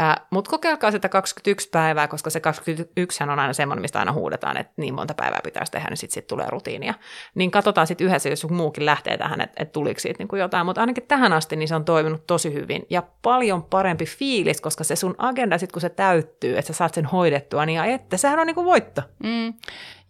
Äh, 0.00 0.16
mutta 0.30 0.50
kokeilkaa 0.50 0.90
sitä 0.90 1.08
21 1.08 1.68
päivää, 1.68 2.08
koska 2.08 2.30
se 2.30 2.40
21 2.40 3.22
on 3.22 3.30
aina 3.30 3.52
semmoinen, 3.52 3.82
mistä 3.82 3.98
aina 3.98 4.12
huudetaan, 4.12 4.56
että 4.56 4.72
niin 4.76 4.94
monta 4.94 5.14
päivää 5.14 5.40
pitäisi 5.44 5.72
tehdä, 5.72 5.88
niin 5.88 5.96
sitten 5.96 6.14
sit 6.14 6.26
tulee 6.26 6.46
rutiinia. 6.48 6.94
Niin 7.34 7.50
katsotaan 7.50 7.86
sitten 7.86 8.06
yhdessä, 8.06 8.28
jos 8.28 8.48
muukin 8.48 8.86
lähtee 8.86 9.18
tähän, 9.18 9.40
että 9.40 9.62
et 9.62 9.72
tuliko 9.72 10.00
siitä 10.00 10.18
niinku 10.18 10.36
jotain. 10.36 10.66
Mutta 10.66 10.80
ainakin 10.80 11.06
tähän 11.08 11.32
asti 11.32 11.56
niin 11.56 11.68
se 11.68 11.74
on 11.74 11.84
toiminut 11.84 12.26
tosi 12.26 12.52
hyvin. 12.52 12.86
Ja 12.90 13.02
paljon 13.22 13.62
parempi 13.62 14.04
fiilis, 14.04 14.60
koska 14.60 14.84
se 14.84 14.96
sun 14.96 15.14
agenda 15.18 15.58
sitten 15.58 15.72
kun 15.72 15.80
se 15.80 15.88
täyttyy, 15.88 16.58
että 16.58 16.66
sä 16.66 16.72
saat 16.72 16.94
sen 16.94 17.06
hoidettua, 17.06 17.66
niin 17.66 17.84
että 17.84 18.16
sehän 18.16 18.38
on 18.38 18.46
niinku 18.46 18.64
voitto. 18.64 19.02
Mm. 19.22 19.54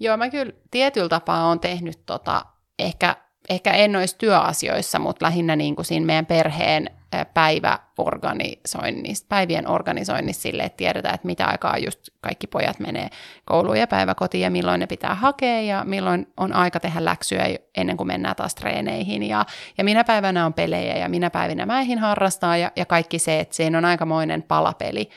Joo, 0.03 0.17
mä 0.17 0.31
kyllä 0.31 0.53
tietyllä 0.71 1.09
tapaa 1.09 1.47
on 1.47 1.61
tehnyt 1.61 2.07
tota, 2.07 2.45
ehkä, 2.79 3.17
ehkä 3.49 3.71
en 3.71 3.97
olisi 3.97 4.19
työasioissa, 4.19 4.99
mutta 4.99 5.25
lähinnä 5.25 5.57
niin 5.57 5.77
kuin 5.77 5.85
siinä 5.85 6.07
meidän 6.07 6.27
perheen 6.27 6.91
päiväorganisoinnissa, 7.35 9.27
päivien 9.29 9.69
organisoinnissa 9.69 10.43
sille, 10.43 10.63
että 10.63 10.77
tiedetään, 10.77 11.15
että 11.15 11.27
mitä 11.27 11.47
aikaa 11.47 11.79
just 11.79 12.01
kaikki 12.21 12.47
pojat 12.47 12.81
menee 12.81 13.09
kouluun 13.45 13.77
ja 13.77 13.87
päiväkotiin 13.87 14.43
ja 14.43 14.51
milloin 14.51 14.81
ne 14.81 14.87
pitää 14.87 15.15
hakea 15.15 15.61
ja 15.61 15.85
milloin 15.85 16.27
on 16.37 16.53
aika 16.53 16.81
tehdä 16.81 17.05
läksyä 17.05 17.45
ennen 17.77 17.97
kuin 17.97 18.07
mennään 18.07 18.37
taas 18.37 18.55
treeneihin 18.55 19.23
ja, 19.23 19.45
ja 19.79 19.85
minä 19.85 20.05
päivänä 20.05 20.47
on 20.47 20.55
pelejä 20.55 20.97
ja 20.97 21.09
minä 21.09 21.31
päivinä 21.31 21.67
mä 21.67 21.81
eihin 21.81 21.99
harrastaa 21.99 22.57
ja, 22.57 22.73
ja 22.77 22.87
kaikki 22.87 23.19
se, 23.19 23.41
että 23.41 23.55
siinä 23.55 23.79
on 23.79 23.85
aikamoinen 23.85 24.43
palapeli. 24.43 25.09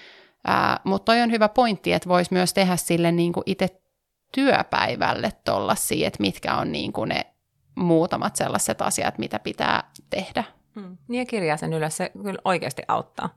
Mutta 0.83 1.05
toi 1.05 1.21
on 1.21 1.31
hyvä 1.31 1.49
pointti, 1.49 1.93
että 1.93 2.09
voisi 2.09 2.33
myös 2.33 2.53
tehdä 2.53 2.75
sille 2.75 3.11
niin 3.11 3.33
kuin 3.33 3.43
itse 3.45 3.84
työpäivälle 4.35 5.31
tollasia, 5.43 6.07
että 6.07 6.21
mitkä 6.21 6.55
on 6.55 6.71
niin 6.71 6.93
kuin 6.93 7.09
ne 7.09 7.25
muutamat 7.75 8.35
sellaiset 8.35 8.81
asiat, 8.81 9.17
mitä 9.17 9.39
pitää 9.39 9.91
tehdä. 10.09 10.43
Hmm. 10.75 10.97
Niin 11.07 11.19
ja 11.19 11.25
kirjaa 11.25 11.57
sen 11.57 11.73
ylös, 11.73 11.97
se 11.97 12.11
kyllä 12.23 12.39
oikeasti 12.45 12.83
auttaa. 12.87 13.29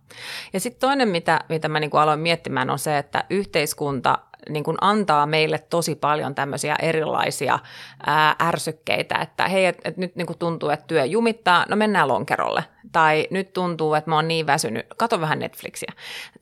Ja 0.53 0.61
sitten 0.61 0.81
toinen, 0.81 1.09
mitä, 1.09 1.41
mitä 1.49 1.69
mä 1.69 1.81
niin 1.81 1.91
kuin 1.91 2.01
aloin 2.01 2.21
miettimään, 2.21 2.71
on 2.71 2.79
se, 2.79 2.99
että 2.99 3.25
yhteiskunta 3.31 4.19
niin 4.49 4.65
kuin 4.65 4.77
antaa 4.81 5.27
meille 5.27 5.59
tosi 5.59 5.95
paljon 5.95 6.35
tämmöisiä 6.35 6.77
erilaisia 6.83 7.59
ää, 8.07 8.37
ärsykkeitä, 8.43 9.19
että 9.19 9.49
hei, 9.49 9.67
et, 9.67 9.79
et 9.85 9.97
nyt 9.97 10.17
niin 10.17 10.27
kuin 10.27 10.39
tuntuu, 10.39 10.71
että 10.71 10.87
työ 10.87 11.05
jumittaa, 11.05 11.65
no 11.69 11.77
mennään 11.77 12.09
lonkerolle. 12.09 12.65
Tai 12.93 13.27
nyt 13.31 13.53
tuntuu, 13.53 13.95
että 13.95 14.11
mä 14.11 14.17
oon 14.17 14.29
niin 14.29 14.47
väsynyt, 14.47 14.87
kato 14.97 15.21
vähän 15.21 15.39
Netflixiä. 15.39 15.93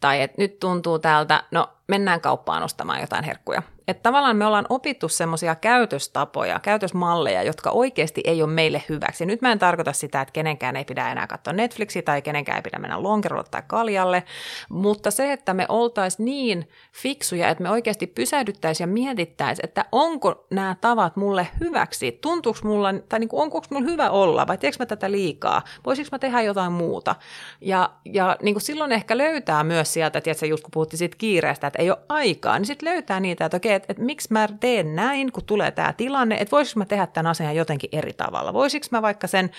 Tai 0.01 0.23
että 0.23 0.37
nyt 0.39 0.61
tuntuu 0.61 0.99
täältä, 0.99 1.45
no 1.51 1.69
mennään 1.89 2.21
kauppaan 2.21 2.63
ostamaan 2.63 3.01
jotain 3.01 3.25
herkkuja. 3.25 3.63
Että 3.89 4.03
tavallaan 4.03 4.37
me 4.37 4.47
ollaan 4.47 4.67
opittu 4.69 5.09
semmoisia 5.09 5.55
käytöstapoja, 5.55 6.61
käytösmalleja, 6.61 7.43
jotka 7.43 7.71
oikeasti 7.71 8.21
ei 8.25 8.43
ole 8.43 8.53
meille 8.53 8.83
hyväksi. 8.89 9.27
Nyt 9.27 9.43
mä 9.43 9.53
en 9.53 9.59
tarkoita 9.59 9.93
sitä, 9.93 10.21
että 10.21 10.33
kenenkään 10.33 10.77
ei 10.77 10.85
pidä 10.85 11.11
enää 11.11 11.27
katsoa 11.27 11.53
Netflixiä 11.53 12.03
tai 12.03 12.23
kenenkään 12.23 12.57
ei 12.57 12.63
pidä 12.63 12.79
mennä 12.79 13.03
lonkerolle 13.03 13.45
tai 13.51 13.63
kaljalle, 13.67 14.23
mutta 14.69 15.11
se, 15.11 15.33
että 15.33 15.55
me 15.55 15.67
oltaisiin 15.69 16.25
niin 16.25 16.69
fiksuja, 16.93 17.49
että 17.49 17.63
me 17.63 17.71
oikeasti 17.71 18.07
pysähdyttäisiin 18.07 18.89
ja 18.89 18.93
mietittäisiin, 18.93 19.65
että 19.65 19.85
onko 19.93 20.47
nämä 20.51 20.77
tavat 20.81 21.17
mulle 21.17 21.49
hyväksi, 21.61 22.19
tuntuuko 22.21 22.59
mulla, 22.63 22.95
tai 23.09 23.21
niin 23.21 23.29
kuin, 23.29 23.43
onko 23.43 23.63
mulla 23.71 23.91
hyvä 23.91 24.11
olla, 24.11 24.47
vai 24.47 24.59
teekö 24.59 24.77
mä 24.79 24.87
tätä 24.87 25.11
liikaa, 25.11 25.63
voisiko 25.87 26.09
mä 26.13 26.19
tehdä 26.19 26.43
jotain 26.43 26.73
muuta. 26.73 27.15
Ja, 27.61 27.91
ja 28.05 28.37
niin 28.43 28.55
kuin 28.55 28.63
silloin 28.63 28.93
ehkä 28.93 29.19
löytää 29.19 29.65
myös 29.65 29.93
sieltä, 29.93 30.19
että 30.19 30.47
just 30.47 30.65
kun 30.65 30.71
puhuttiin 30.71 30.99
siitä 30.99 31.17
kiireestä, 31.19 31.67
että 31.67 31.83
ei 31.83 31.91
ole 31.91 31.99
aikaa, 32.09 32.59
niin 32.59 32.67
sitten 32.67 32.89
löytää 32.89 33.21
niitä, 33.21 33.45
että 33.45 33.57
okei, 33.57 33.76
että, 33.77 33.87
että 33.89 34.03
miksi 34.03 34.29
mä 34.31 34.49
teen 34.61 34.97
näin, 34.97 35.33
kun 35.33 35.45
tulee 35.45 35.71
tämä 35.71 35.93
tilanne, 35.93 36.35
että 36.35 36.57
voisiko 36.57 36.79
mä 36.79 36.85
tehdä 36.85 37.07
tämän 37.07 37.31
asian 37.31 37.57
jotenkin 37.57 37.91
eri 37.93 38.13
tavalla. 38.13 38.53
Voisiko 38.53 38.87
mä 38.91 39.03
vaikka 39.03 39.27
sen 39.27 39.51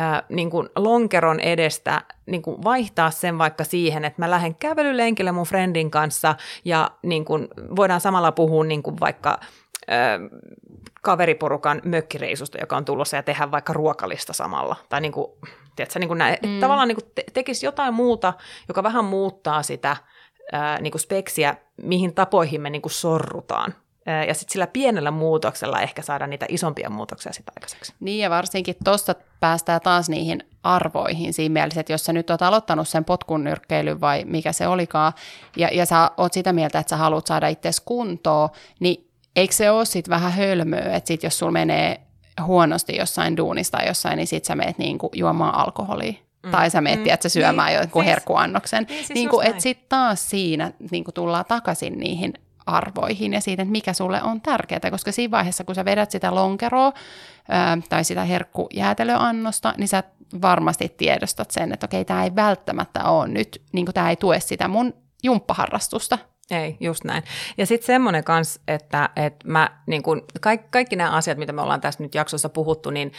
äh, 0.00 0.22
niin 0.28 0.50
kuin 0.50 0.68
lonkeron 0.76 1.40
edestä 1.40 2.00
niin 2.26 2.42
kuin 2.42 2.64
vaihtaa 2.64 3.10
sen 3.10 3.38
vaikka 3.38 3.64
siihen, 3.64 4.04
että 4.04 4.22
mä 4.22 4.30
lähden 4.30 4.54
kävelylenkille 4.54 5.32
mun 5.32 5.46
friendin 5.46 5.90
kanssa 5.90 6.34
ja 6.64 6.90
niin 7.02 7.24
kuin 7.24 7.48
voidaan 7.76 8.00
samalla 8.00 8.32
puhua 8.32 8.64
niin 8.64 8.82
kuin 8.82 9.00
vaikka 9.00 9.38
kaveriporukan 11.02 11.82
mökkireisusta, 11.84 12.58
joka 12.58 12.76
on 12.76 12.84
tulossa 12.84 13.16
ja 13.16 13.22
tehdä 13.22 13.50
vaikka 13.50 13.72
ruokalista 13.72 14.32
samalla. 14.32 14.76
Tai 14.88 15.00
niin 15.00 15.12
kuin, 15.12 15.26
tiedätkö, 15.76 15.98
niin 15.98 16.08
kuin 16.08 16.18
näin, 16.18 16.36
mm. 16.42 16.60
tavallaan 16.60 16.88
niin 16.88 16.96
kuin 16.96 17.10
te- 17.14 17.24
tekisi 17.32 17.66
jotain 17.66 17.94
muuta, 17.94 18.34
joka 18.68 18.82
vähän 18.82 19.04
muuttaa 19.04 19.62
sitä 19.62 19.96
ää, 20.52 20.80
niin 20.80 20.90
kuin 20.90 21.00
speksiä, 21.00 21.56
mihin 21.82 22.14
tapoihin 22.14 22.60
me 22.60 22.70
niin 22.70 22.82
kuin 22.82 22.92
sorrutaan. 22.92 23.74
Ja 24.28 24.34
sitten 24.34 24.52
sillä 24.52 24.66
pienellä 24.66 25.10
muutoksella 25.10 25.80
ehkä 25.80 26.02
saada 26.02 26.26
niitä 26.26 26.46
isompia 26.48 26.90
muutoksia 26.90 27.32
sitä 27.32 27.52
aikaiseksi. 27.56 27.94
Niin 28.00 28.18
ja 28.18 28.30
varsinkin 28.30 28.74
tuosta 28.84 29.14
päästään 29.40 29.80
taas 29.80 30.08
niihin 30.08 30.44
arvoihin 30.62 31.32
siinä 31.32 31.52
mielessä, 31.52 31.80
että 31.80 31.92
jos 31.92 32.04
sä 32.04 32.12
nyt 32.12 32.30
oot 32.30 32.42
aloittanut 32.42 32.88
sen 32.88 33.04
potkun 33.04 33.44
nyrkkeilyn 33.44 34.00
vai 34.00 34.24
mikä 34.24 34.52
se 34.52 34.68
olikaan, 34.68 35.12
ja, 35.56 35.68
ja 35.72 35.86
sä 35.86 36.10
oot 36.16 36.32
sitä 36.32 36.52
mieltä, 36.52 36.78
että 36.78 36.90
sä 36.90 36.96
haluat 36.96 37.26
saada 37.26 37.48
itse 37.48 37.70
kuntoon, 37.84 38.48
niin 38.80 39.10
eikö 39.36 39.54
se 39.54 39.70
ole 39.70 39.84
sitten 39.84 40.10
vähän 40.10 40.32
hölmöä, 40.32 40.96
että 40.96 41.08
sit 41.08 41.22
jos 41.22 41.38
sulla 41.38 41.52
menee 41.52 42.00
huonosti 42.44 42.96
jossain 42.96 43.36
duunista 43.36 43.78
tai 43.78 43.86
jossain, 43.86 44.16
niin 44.16 44.26
sit 44.26 44.44
sä 44.44 44.54
meet 44.54 44.78
niinku 44.78 45.10
juomaan 45.14 45.54
alkoholia. 45.54 46.12
Mm. 46.42 46.50
Tai 46.50 46.70
sä 46.70 46.80
meet, 46.80 47.00
mm. 47.00 47.06
että 47.06 47.28
sä 47.28 47.32
syömään 47.32 47.68
niin, 47.68 47.80
jonkun 47.80 48.02
siis, 48.02 48.10
herkkuannoksen. 48.10 48.86
Niin, 48.88 48.98
siis 48.98 49.10
niin 49.14 49.28
kuin, 49.28 49.46
että 49.46 49.62
sitten 49.62 49.86
taas 49.88 50.30
siinä 50.30 50.72
niin 50.90 51.04
kuin 51.04 51.14
tullaan 51.14 51.44
takaisin 51.48 51.98
niihin 51.98 52.34
arvoihin 52.66 53.32
ja 53.32 53.40
siitä, 53.40 53.62
että 53.62 53.72
mikä 53.72 53.92
sulle 53.92 54.22
on 54.22 54.40
tärkeää, 54.40 54.90
koska 54.90 55.12
siinä 55.12 55.30
vaiheessa, 55.30 55.64
kun 55.64 55.74
sä 55.74 55.84
vedät 55.84 56.10
sitä 56.10 56.34
lonkeroa 56.34 56.92
ää, 57.48 57.78
tai 57.88 58.04
sitä 58.04 58.24
herkkujäätelöannosta, 58.24 59.74
niin 59.76 59.88
sä 59.88 60.02
varmasti 60.42 60.88
tiedostat 60.88 61.50
sen, 61.50 61.72
että 61.72 61.84
okei, 61.86 62.04
tämä 62.04 62.24
ei 62.24 62.34
välttämättä 62.36 63.04
ole 63.04 63.28
nyt, 63.28 63.62
niin 63.72 63.86
kuin 63.86 63.94
tämä 63.94 64.10
ei 64.10 64.16
tue 64.16 64.40
sitä 64.40 64.68
mun 64.68 64.94
jumppaharrastusta. 65.22 66.18
Ei, 66.50 66.76
just 66.80 67.04
näin. 67.04 67.22
Ja 67.58 67.66
sitten 67.66 67.86
semmoinen 67.86 68.24
kanssa, 68.24 68.60
että, 68.68 69.10
että 69.16 69.48
mä, 69.48 69.70
niin 69.86 70.02
kun, 70.02 70.22
kaikki, 70.40 70.66
kaikki 70.70 70.96
nämä 70.96 71.10
asiat, 71.10 71.38
mitä 71.38 71.52
me 71.52 71.62
ollaan 71.62 71.80
tässä 71.80 72.02
nyt 72.02 72.14
jaksossa 72.14 72.48
puhuttu, 72.48 72.90
niin 72.90 73.12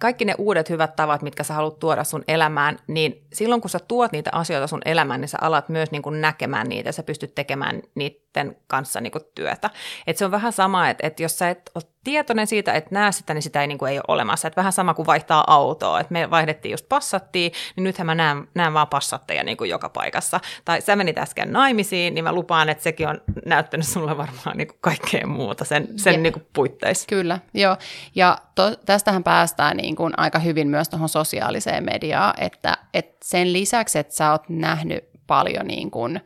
kaikki 0.00 0.24
ne 0.24 0.34
uudet 0.38 0.70
hyvät 0.70 0.96
tavat, 0.96 1.22
mitkä 1.22 1.42
sä 1.44 1.54
haluat 1.54 1.78
tuoda 1.78 2.04
sun 2.04 2.24
elämään, 2.28 2.78
niin 2.86 3.26
silloin 3.32 3.60
kun 3.60 3.70
sä 3.70 3.78
tuot 3.88 4.12
niitä 4.12 4.30
asioita 4.32 4.66
sun 4.66 4.82
elämään, 4.84 5.20
niin 5.20 5.28
sä 5.28 5.38
alat 5.40 5.68
myös 5.68 5.90
niin 5.90 6.02
kuin 6.02 6.20
näkemään 6.20 6.68
niitä 6.68 6.88
ja 6.88 6.92
sä 6.92 7.02
pystyt 7.02 7.34
tekemään 7.34 7.82
niiden 7.94 8.56
kanssa 8.66 9.00
niin 9.00 9.10
kuin 9.10 9.24
työtä. 9.34 9.70
Et 10.06 10.16
se 10.16 10.24
on 10.24 10.30
vähän 10.30 10.52
sama, 10.52 10.88
että, 10.88 11.06
että 11.06 11.22
jos 11.22 11.38
sä 11.38 11.50
et 11.50 11.70
ole 11.74 11.84
tietoinen 12.04 12.46
siitä, 12.46 12.72
että 12.72 12.90
näe 12.92 13.12
sitä, 13.12 13.34
niin 13.34 13.42
sitä 13.42 13.60
ei, 13.60 13.66
niin 13.66 13.78
kuin 13.78 13.92
ei 13.92 13.98
ole 13.98 14.04
olemassa. 14.08 14.48
Et 14.48 14.56
vähän 14.56 14.72
sama 14.72 14.94
kuin 14.94 15.06
vaihtaa 15.06 15.44
autoa. 15.46 16.00
Et 16.00 16.10
me 16.10 16.30
vaihdettiin 16.30 16.70
just 16.70 16.88
passattiin, 16.88 17.52
niin 17.76 17.84
nythän 17.84 18.06
mä 18.06 18.14
näen, 18.14 18.48
näen 18.54 18.74
vaan 18.74 18.88
passatteja 18.88 19.44
niin 19.44 19.56
kuin 19.56 19.70
joka 19.70 19.88
paikassa. 19.88 20.40
Tai 20.64 20.80
sä 20.80 20.96
menit 20.96 21.18
äsken 21.18 21.52
naimisiin, 21.52 22.14
niin 22.14 22.24
mä 22.24 22.32
lupaan, 22.32 22.68
että 22.68 22.84
sekin 22.84 23.08
on 23.08 23.20
näyttänyt 23.46 23.86
sulle 23.86 24.16
varmaan 24.16 24.56
niin 24.56 24.68
kuin 24.68 24.78
kaikkea 24.80 25.26
muuta 25.26 25.64
sen, 25.64 25.88
sen 25.96 26.22
niin 26.22 26.32
kuin 26.32 26.46
puitteissa. 26.52 27.06
Kyllä, 27.06 27.38
joo. 27.54 27.76
Ja 28.14 28.38
to, 28.54 28.76
tästähän 28.76 29.24
päästään 29.24 29.76
niin 29.76 29.96
kuin 29.96 30.12
aika 30.16 30.38
hyvin 30.38 30.68
myös 30.68 30.88
tuohon 30.88 31.08
sosiaaliseen 31.08 31.84
mediaan, 31.84 32.34
että, 32.38 32.78
että 32.94 33.16
sen 33.24 33.52
lisäksi, 33.52 33.98
että 33.98 34.14
sä 34.14 34.30
oot 34.30 34.48
nähnyt 34.48 35.10
paljon 35.26 35.66
niin 35.66 35.90
kuin, 35.90 36.20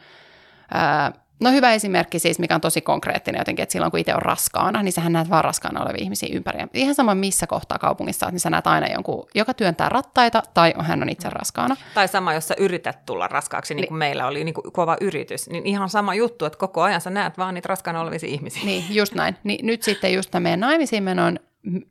ää, 0.71 1.13
No 1.45 1.51
hyvä 1.51 1.73
esimerkki 1.73 2.19
siis, 2.19 2.39
mikä 2.39 2.55
on 2.55 2.61
tosi 2.61 2.81
konkreettinen 2.81 3.39
jotenkin, 3.39 3.63
että 3.63 3.73
silloin 3.73 3.91
kun 3.91 4.01
itse 4.01 4.15
on 4.15 4.23
raskaana, 4.23 4.83
niin 4.83 4.93
sähän 4.93 5.13
näet 5.13 5.31
vaan 5.31 5.45
raskaana 5.45 5.83
olevia 5.83 6.03
ihmisiä 6.03 6.29
ympäri. 6.33 6.59
Ihan 6.75 6.95
sama 6.95 7.15
missä 7.15 7.47
kohtaa 7.47 7.79
kaupungissa 7.79 8.31
niin 8.31 8.41
sä 8.41 8.51
näet 8.51 8.67
aina 8.67 8.87
jonkun, 8.87 9.27
joka 9.35 9.55
työntää 9.55 9.89
rattaita 9.89 10.43
tai 10.55 10.75
hän 10.79 11.03
on 11.03 11.09
itse 11.09 11.31
raskaana. 11.31 11.77
Tai 11.95 12.09
sama, 12.09 12.35
jos 12.35 12.49
sä 12.49 12.55
yrität 12.59 13.07
tulla 13.07 13.29
raskaaksi, 13.29 13.75
niin 13.75 13.89
kuin 13.89 13.99
meillä 13.99 14.27
oli 14.27 14.45
niin 14.45 14.55
kuin 14.55 14.73
kova 14.73 14.97
yritys, 15.01 15.51
niin 15.51 15.67
ihan 15.67 15.89
sama 15.89 16.15
juttu, 16.15 16.45
että 16.45 16.59
koko 16.59 16.83
ajan 16.83 17.01
sä 17.01 17.11
näet 17.11 17.39
vaan 17.39 17.55
niitä 17.55 17.69
raskaana 17.69 18.01
olevia 18.01 18.19
ihmisiä. 18.27 18.65
Niin, 18.65 18.85
just 18.91 19.15
näin. 19.15 19.37
Niin 19.45 19.67
nyt 19.67 19.83
sitten 19.83 20.15
just 20.15 20.31
tämä 20.31 20.43
meidän 20.43 20.61
naimisiin 20.61 21.03
menon 21.03 21.39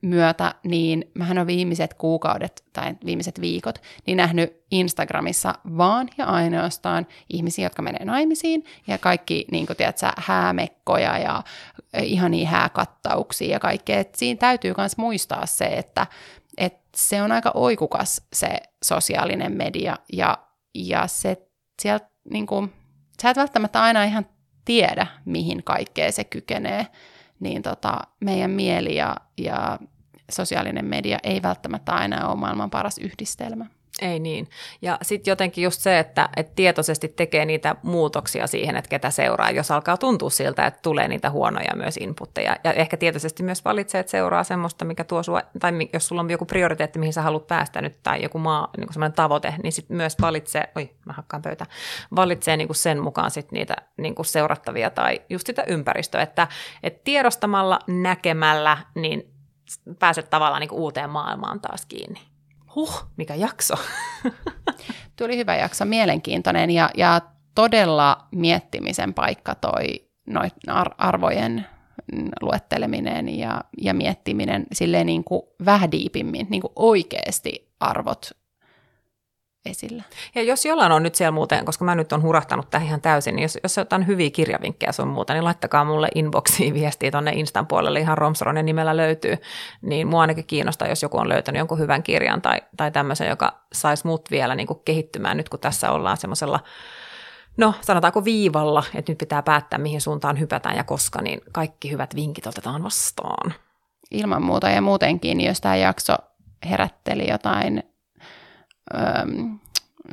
myötä, 0.01 0.55
niin 0.63 1.12
mähän 1.13 1.38
on 1.38 1.47
viimeiset 1.47 1.93
kuukaudet 1.93 2.63
tai 2.73 2.95
viimeiset 3.05 3.41
viikot 3.41 3.81
niin 4.05 4.17
nähnyt 4.17 4.63
Instagramissa 4.71 5.53
vaan 5.77 6.09
ja 6.17 6.25
ainoastaan 6.25 7.07
ihmisiä, 7.29 7.65
jotka 7.65 7.81
menee 7.81 8.05
naimisiin 8.05 8.65
ja 8.88 8.97
kaikki 8.97 9.45
niin 9.51 9.67
kuin, 9.67 9.77
tiedät, 9.77 9.97
sä, 9.97 10.13
häämekkoja 10.17 11.17
ja 11.17 11.43
ihania 12.01 12.47
hääkattauksia 12.47 13.51
ja 13.51 13.59
kaikkea. 13.59 13.99
Et 13.99 14.15
siinä 14.15 14.38
täytyy 14.38 14.73
myös 14.77 14.97
muistaa 14.97 15.45
se, 15.45 15.65
että, 15.65 16.07
että 16.57 16.89
se 16.95 17.21
on 17.21 17.31
aika 17.31 17.51
oikukas 17.53 18.21
se 18.33 18.57
sosiaalinen 18.83 19.51
media 19.51 19.97
ja, 20.13 20.38
ja 20.75 21.07
se 21.07 21.38
sieltä 21.81 22.09
niin 22.29 22.45
kuin, 22.45 22.73
sä 23.21 23.29
et 23.29 23.38
välttämättä 23.38 23.81
aina 23.81 24.03
ihan 24.03 24.25
tiedä, 24.65 25.07
mihin 25.25 25.63
kaikkea 25.63 26.12
se 26.12 26.23
kykenee 26.23 26.88
niin 27.43 27.62
tota, 27.62 27.97
meidän 28.19 28.51
mieli 28.51 28.95
ja, 28.95 29.15
ja 29.38 29.79
sosiaalinen 30.32 30.86
media 30.86 31.17
ei 31.23 31.41
välttämättä 31.41 31.91
aina 31.91 32.27
ole 32.27 32.39
maailman 32.39 32.69
paras 32.69 32.97
yhdistelmä. 32.97 33.65
Ei 34.01 34.19
niin. 34.19 34.49
Ja 34.82 34.97
sitten 35.01 35.32
jotenkin 35.32 35.63
just 35.63 35.82
se, 35.82 35.99
että, 35.99 36.29
että 36.38 36.56
tietoisesti 36.56 37.08
tekee 37.08 37.45
niitä 37.45 37.75
muutoksia 37.84 38.47
siihen, 38.47 38.75
että 38.75 38.89
ketä 38.89 39.10
seuraa, 39.10 39.51
jos 39.51 39.71
alkaa 39.71 39.97
tuntua 39.97 40.29
siltä, 40.29 40.65
että 40.65 40.79
tulee 40.82 41.08
niitä 41.08 41.29
huonoja 41.29 41.75
myös 41.75 41.97
inputteja. 41.97 42.56
Ja 42.63 42.73
ehkä 42.73 42.97
tietoisesti 42.97 43.43
myös 43.43 43.65
valitsee, 43.65 43.99
että 43.99 44.12
seuraa 44.12 44.43
semmoista, 44.43 44.86
mikä 44.86 45.03
tuo 45.03 45.23
sua, 45.23 45.41
tai 45.60 45.71
jos 45.93 46.08
sulla 46.08 46.21
on 46.21 46.29
joku 46.29 46.45
prioriteetti, 46.45 46.99
mihin 46.99 47.13
sä 47.13 47.21
haluat 47.21 47.47
päästä 47.47 47.82
nyt, 47.82 47.99
tai 48.03 48.23
joku 48.23 48.39
maa, 48.39 48.69
niin 48.77 48.93
semmoinen 48.93 49.15
tavoite, 49.15 49.56
niin 49.63 49.73
sitten 49.73 49.97
myös 49.97 50.15
valitsee, 50.21 50.69
oi 50.75 50.89
mä 51.06 51.13
hakkaan 51.13 51.41
pöytä, 51.41 51.65
valitsee 52.15 52.58
niin 52.58 52.67
kuin 52.67 52.75
sen 52.75 53.03
mukaan 53.03 53.32
sitten 53.32 53.58
niitä 53.58 53.75
niin 53.97 54.15
kuin 54.15 54.25
seurattavia 54.25 54.89
tai 54.89 55.21
just 55.29 55.47
sitä 55.47 55.63
ympäristöä, 55.67 56.21
että, 56.21 56.47
että 56.84 57.01
tiedostamalla, 57.03 57.79
näkemällä, 57.88 58.77
niin 58.95 59.34
pääset 59.99 60.29
tavallaan 60.29 60.60
niin 60.60 60.69
kuin 60.69 60.79
uuteen 60.79 61.10
maailmaan 61.10 61.60
taas 61.60 61.86
kiinni. 61.86 62.33
Huh, 62.75 63.05
mikä 63.17 63.36
jakso. 63.36 63.73
Tuli 65.19 65.38
hyvä 65.38 65.55
jakso, 65.55 65.86
mielenkiintoinen 65.86 66.69
ja, 66.69 66.89
ja 66.97 67.21
todella 67.55 68.27
miettimisen 68.31 69.13
paikka 69.13 69.55
toi 69.55 69.86
noit 70.27 70.53
arvojen 70.97 71.65
luetteleminen 72.41 73.39
ja, 73.39 73.63
ja 73.81 73.93
miettiminen 73.93 74.65
silleen 74.73 75.05
niin 75.05 75.23
kuin 75.23 75.41
vähän 75.65 75.91
diipimmin, 75.91 76.47
niin 76.49 76.62
kuin 76.62 76.73
oikeasti 76.75 77.73
arvot 77.79 78.31
esillä. 79.65 80.04
Ja 80.36 80.43
jos 80.43 80.65
jollain 80.65 80.91
on 80.91 81.04
nyt 81.04 81.15
siellä 81.15 81.32
muuten, 81.32 81.65
koska 81.65 81.86
mä 81.86 81.95
nyt 81.95 82.13
on 82.13 82.21
hurahtanut 82.21 82.69
tähän 82.69 82.88
ihan 82.88 83.02
täysin, 83.02 83.36
niin 83.36 83.43
jos, 83.43 83.58
jos 83.63 83.78
jotain 83.78 84.08
hyviä 84.08 84.30
kirjavinkkejä 84.30 84.91
sun 84.91 85.08
muuta, 85.08 85.34
niin 85.34 85.43
laittakaa 85.43 85.86
mulle 85.86 86.08
inboxiin 86.15 86.73
viestiä 86.80 87.12
tuonne 87.12 87.32
Instan 87.32 87.67
puolelle, 87.67 87.99
ihan 87.99 88.17
Romsronen 88.17 88.65
nimellä 88.65 88.97
löytyy. 88.97 89.38
Niin 89.82 90.08
mua 90.08 90.21
ainakin 90.21 90.45
kiinnostaa, 90.45 90.88
jos 90.88 91.04
joku 91.04 91.17
on 91.17 91.30
löytänyt 91.30 91.60
jonkun 91.60 91.80
hyvän 91.80 92.04
kirjan 92.04 92.41
tai, 92.41 92.62
tai 92.78 92.91
tämmöisen, 92.91 93.30
joka 93.30 93.63
saisi 93.73 94.08
mut 94.08 94.32
vielä 94.32 94.56
niin 94.56 94.67
kuin 94.67 94.80
kehittymään 94.86 95.38
nyt, 95.38 95.49
kun 95.49 95.60
tässä 95.60 95.91
ollaan 95.91 96.17
semmoisella 96.17 96.60
No, 97.58 97.73
sanotaanko 97.82 98.26
viivalla, 98.26 98.84
että 98.95 99.12
nyt 99.12 99.17
pitää 99.17 99.43
päättää, 99.43 99.80
mihin 99.80 100.02
suuntaan 100.02 100.39
hypätään 100.39 100.78
ja 100.78 100.84
koska, 100.84 101.21
niin 101.21 101.41
kaikki 101.52 101.91
hyvät 101.91 102.15
vinkit 102.15 102.47
otetaan 102.47 102.84
vastaan. 102.84 103.54
Ilman 104.12 104.43
muuta 104.43 104.69
ja 104.69 104.82
muutenkin, 104.82 105.41
jos 105.41 105.62
tämä 105.62 105.76
jakso 105.76 106.15
herätteli 106.69 107.30
jotain 107.30 107.84
öm, 108.93 109.60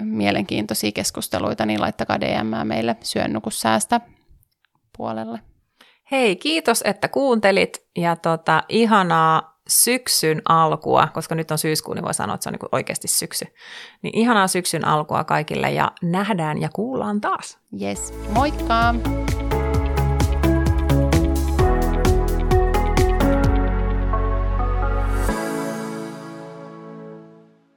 mielenkiintoisia 0.03 0.93
keskusteluita, 0.93 1.67
niin 1.67 1.81
laittakaa 1.81 2.21
DM 2.21 2.67
meille 2.67 2.97
syönnukussäästä 3.03 4.01
puolelle. 4.97 5.41
Hei, 6.11 6.37
kiitos, 6.37 6.83
että 6.87 7.09
kuuntelit 7.09 7.87
ja 7.97 8.17
tota, 8.17 8.63
ihanaa 8.69 9.61
syksyn 9.69 10.43
alkua, 10.49 11.09
koska 11.15 11.35
nyt 11.35 11.51
on 11.51 11.59
syyskuun, 11.59 11.97
niin 11.97 12.05
voi 12.05 12.15
sanoa, 12.15 12.35
että 12.35 12.43
se 12.43 12.49
on 12.49 12.53
niin 12.53 12.69
oikeasti 12.73 13.09
syksy. 13.09 13.45
Niin 14.03 14.19
ihanaa 14.19 14.49
syksyn 14.49 14.85
alkua 14.85 15.25
kaikille 15.25 15.71
ja 15.71 15.93
nähdään 16.03 16.61
ja 16.61 16.69
kuullaan 16.73 17.21
taas. 17.21 17.59
Yes, 17.83 18.15
moikka! 18.35 18.95